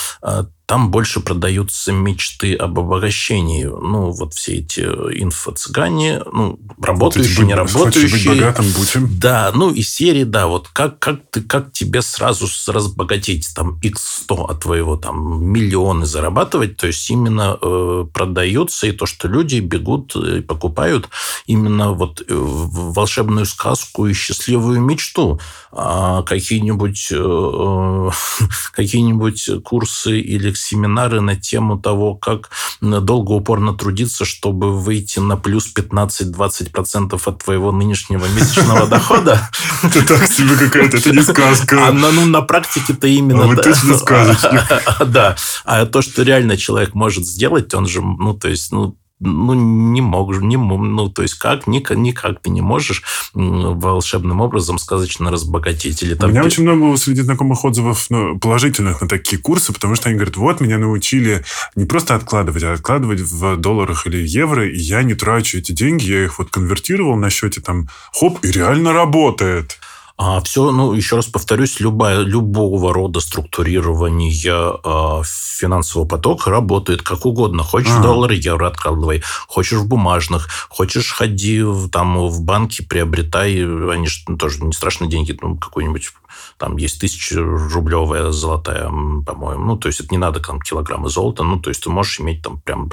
[0.65, 3.65] там больше продаются мечты об обогащении.
[3.65, 8.09] Ну, вот все эти инфо-цыгане, ну, работающие, вот не работающие.
[8.09, 9.19] Быть богатым, будем.
[9.19, 14.45] Да, ну, и серии, да, вот как, как, ты, как тебе сразу разбогатеть, там, x100
[14.49, 20.15] от твоего, там, миллионы зарабатывать, то есть именно э, продается, и то, что люди бегут
[20.15, 21.09] и покупают
[21.45, 25.39] именно вот э, волшебную сказку и счастливую мечту.
[25.71, 28.11] А какие-нибудь э, э
[28.71, 32.49] какие-нибудь курсы или семинары на тему того, как
[32.81, 39.49] долго упорно трудиться, чтобы выйти на плюс 15-20% от твоего нынешнего месячного дохода.
[39.83, 41.87] Это так себе какая-то, это не сказка.
[41.87, 43.43] А ну, на практике-то именно...
[43.43, 44.61] А вы точно сказочник.
[45.05, 45.35] Да.
[45.65, 50.01] А то, что реально человек может сделать, он же, ну, то есть, ну, ну, не
[50.01, 53.03] мог, не, ну, то есть как, никак, никак ты не можешь
[53.33, 56.03] волшебным образом сказочно разбогатеть.
[56.03, 59.95] Или, там, У меня очень много среди знакомых отзывов ну, положительных на такие курсы, потому
[59.95, 61.43] что они говорят, вот, меня научили
[61.75, 66.05] не просто откладывать, а откладывать в долларах или евро, и я не трачу эти деньги,
[66.05, 69.77] я их вот конвертировал на счете, там, хоп, и реально работает.
[70.17, 77.25] А все, ну, еще раз повторюсь, любая, любого рода структурирование э, финансового потока работает как
[77.25, 77.63] угодно.
[77.63, 78.01] Хочешь а.
[78.01, 79.23] доллары, евро откладывай.
[79.47, 80.47] Хочешь в бумажных.
[80.69, 83.55] Хочешь ходи в, там, в банки, приобретай.
[83.91, 85.37] Они же ну, тоже не страшные деньги.
[85.41, 86.13] Ну, какой-нибудь
[86.57, 89.65] там есть тысячерублевая золотая, по-моему.
[89.65, 91.43] Ну, то есть это не надо там килограммы золота.
[91.43, 92.89] Ну, то есть ты можешь иметь там прям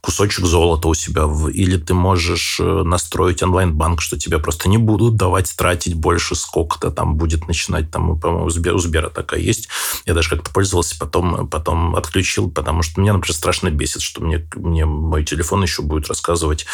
[0.00, 1.26] кусочек золота у себя.
[1.26, 1.48] В...
[1.48, 6.90] Или ты можешь э, настроить онлайн-банк, что тебе просто не будут давать тратить больше сколько-то
[6.90, 7.90] там будет начинать.
[7.90, 9.68] Там, по-моему, у Сбера, у Сбера такая есть.
[10.06, 14.46] Я даже как-то пользовался, потом, потом отключил, потому что меня, например, страшно бесит, что мне,
[14.54, 16.66] мне мой телефон еще будет рассказывать,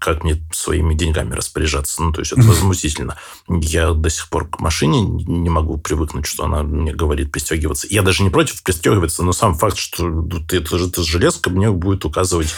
[0.00, 2.02] как мне своими деньгами распоряжаться.
[2.02, 3.16] Ну, то есть это возмутительно.
[3.48, 7.88] Я до сих пор к машине не могу привыкнуть, что она мне говорит пристегиваться.
[7.90, 12.04] Я даже не против пристегиваться, но сам факт, что ты, это, это железка, мне будет
[12.04, 12.54] указывать показывать.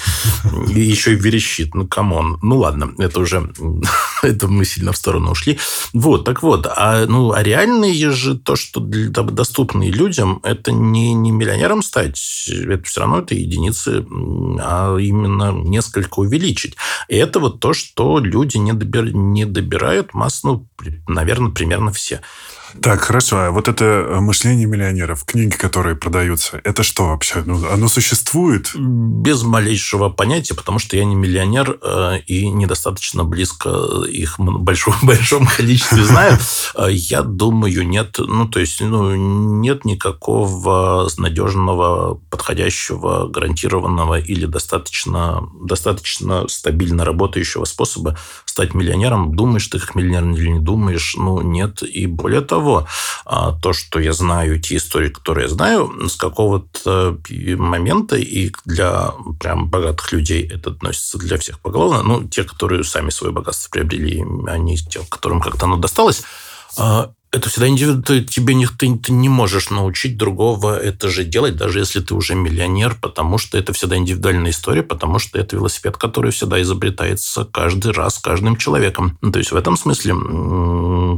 [0.68, 1.74] И еще и верещит.
[1.74, 2.38] Ну, come on.
[2.42, 3.52] Ну, ладно, это уже...
[4.22, 5.58] это мы сильно в сторону ушли.
[5.92, 6.66] Вот, так вот.
[6.66, 12.48] А, ну, а реальные же то, что доступны людям, это не, не миллионером стать.
[12.48, 14.04] Это все равно это единицы,
[14.60, 16.76] а именно несколько увеличить.
[17.08, 20.66] И это вот то, что люди не, добир, не добирают масс, ну,
[21.06, 22.20] наверное, примерно все.
[22.80, 23.38] Так, хорошо.
[23.38, 27.42] А вот это э, мышление миллионеров, книги, которые продаются, это что вообще?
[27.44, 28.70] Ну, оно существует?
[28.74, 33.68] Без малейшего понятия, потому что я не миллионер э, и недостаточно близко
[34.08, 36.38] их в большом, большом количестве знаю.
[36.74, 38.16] Э, я думаю, нет.
[38.18, 48.16] Ну, то есть, ну, нет никакого надежного, подходящего, гарантированного или достаточно, достаточно стабильно работающего способа
[48.46, 49.34] стать миллионером.
[49.34, 51.14] Думаешь ты как миллионер или не думаешь?
[51.18, 51.82] Ну, нет.
[51.82, 52.86] И более того, того,
[53.24, 57.18] а, то, что я знаю, те истории, которые я знаю, с какого-то
[57.56, 63.10] момента, и для прям богатых людей это относится для всех поголовно, ну, те, которые сами
[63.10, 66.22] свое богатство приобрели, они те, которым как-то оно досталось,
[66.78, 68.24] а, это всегда индивидуально.
[68.24, 72.34] Тебе не, ты, ты не можешь научить другого это же делать, даже если ты уже
[72.34, 77.92] миллионер, потому что это всегда индивидуальная история, потому что это велосипед, который всегда изобретается каждый
[77.92, 79.18] раз каждым человеком.
[79.32, 80.14] То есть в этом смысле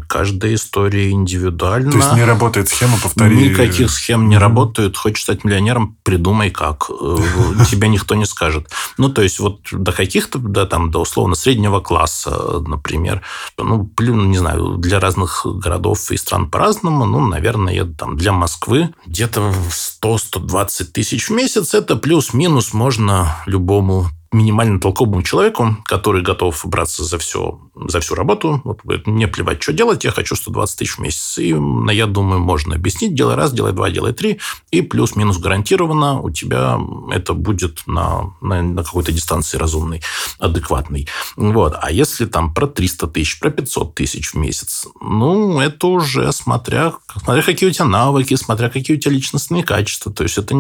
[0.09, 1.91] каждая история индивидуальна.
[1.91, 3.51] То есть не работает схема, повтори.
[3.51, 4.97] Никаких схем не работают.
[4.97, 6.91] Хочешь стать миллионером, придумай как.
[6.91, 7.17] Э,
[7.71, 8.69] тебе никто не скажет.
[8.99, 13.23] Ну, то есть вот до каких-то, да, там, до условно среднего класса, например,
[13.59, 17.05] ну, не знаю, для разных городов и стран по-разному.
[17.07, 19.55] Ну, наверное, там для Москвы где-то
[20.03, 21.75] 100-120 тысяч в месяц.
[21.75, 28.61] Это плюс-минус можно любому минимально толковому человеку, который готов браться за все, за всю работу,
[28.65, 31.39] вот, не плевать, что делать, я хочу 120 тысяч в месяц.
[31.39, 31.55] И,
[31.95, 36.79] я думаю, можно объяснить, делай раз, делай два, делай три, и плюс-минус гарантированно у тебя
[37.13, 40.03] это будет на, на, на какой-то дистанции разумной,
[40.39, 41.09] адекватной.
[41.37, 41.77] Вот.
[41.81, 46.95] А если там про 300 тысяч, про 500 тысяч в месяц, ну, это уже смотря,
[47.23, 50.13] смотря какие у тебя навыки, смотря какие у тебя личностные качества.
[50.13, 50.55] То есть это,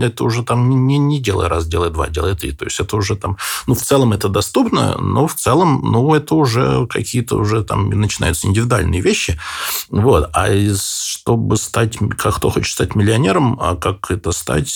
[0.00, 2.52] это уже там не, не делай раз, делай два, делай три.
[2.52, 3.36] То есть это уже там,
[3.66, 8.46] ну, в целом это доступно, но в целом, ну, это уже какие-то уже там начинаются
[8.46, 9.38] индивидуальные вещи.
[9.90, 10.30] Вот.
[10.32, 14.72] А чтобы стать, как кто хочет стать миллионером, а как это стать,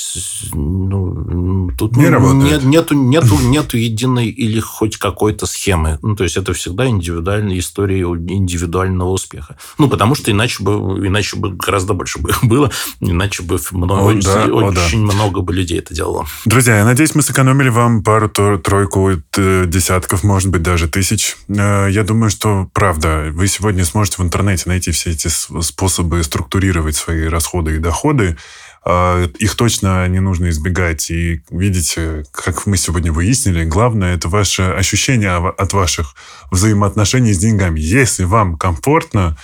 [0.55, 5.99] ну, тут не ну, нет, нету, нету, нету единой или хоть какой-то схемы.
[6.03, 9.57] Ну, то есть это всегда индивидуальная история индивидуального успеха.
[9.79, 10.73] Ну, потому что иначе бы,
[11.07, 12.71] иначе бы гораздо больше бы было,
[13.01, 15.15] иначе бы много, о, да, очень о, да.
[15.15, 16.27] много бы людей это делало.
[16.45, 21.37] Друзья, я надеюсь, мы сэкономили вам пару тройку э, десятков, может быть, даже тысяч.
[21.49, 26.97] Э, я думаю, что правда, вы сегодня сможете в интернете найти все эти способы структурировать
[26.97, 28.37] свои расходы и доходы.
[28.85, 31.11] Э, их точно не нужно избегать.
[31.11, 36.15] И видите, как мы сегодня выяснили, главное это ваше ощущение от ваших
[36.51, 37.81] взаимоотношений с деньгами.
[37.81, 39.37] Если вам комфортно,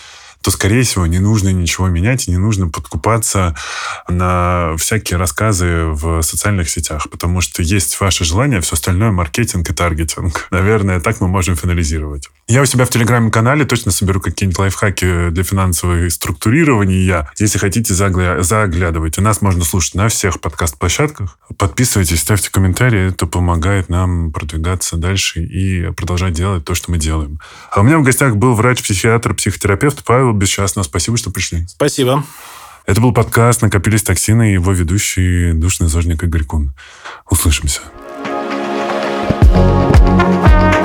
[0.47, 3.57] то, скорее всего, не нужно ничего менять, и не нужно подкупаться
[4.07, 9.72] на всякие рассказы в социальных сетях, потому что есть ваше желание, все остальное маркетинг и
[9.72, 10.47] таргетинг.
[10.53, 12.28] Наверное, так мы можем финализировать.
[12.47, 17.28] Я у себя в телеграм-канале точно соберу какие-нибудь лайфхаки для финансового структурирования.
[17.40, 18.40] Если хотите, загля...
[18.40, 19.20] заглядывайте.
[19.20, 21.40] Нас можно слушать на всех подкаст-площадках.
[21.59, 23.09] Подписывайтесь, ставьте комментарии.
[23.09, 27.40] Это помогает нам продвигаться дальше и продолжать делать то, что мы делаем.
[27.72, 30.82] А у меня в гостях был врач-психиатр, психотерапевт Павел Бесчастно.
[30.82, 31.66] Спасибо, что пришли.
[31.66, 32.24] Спасибо.
[32.87, 36.72] Это был подкаст «Накопились токсины» и его ведущий душный зожник Игорь Кун.
[37.28, 37.80] Услышимся.
[40.07, 40.75] thank you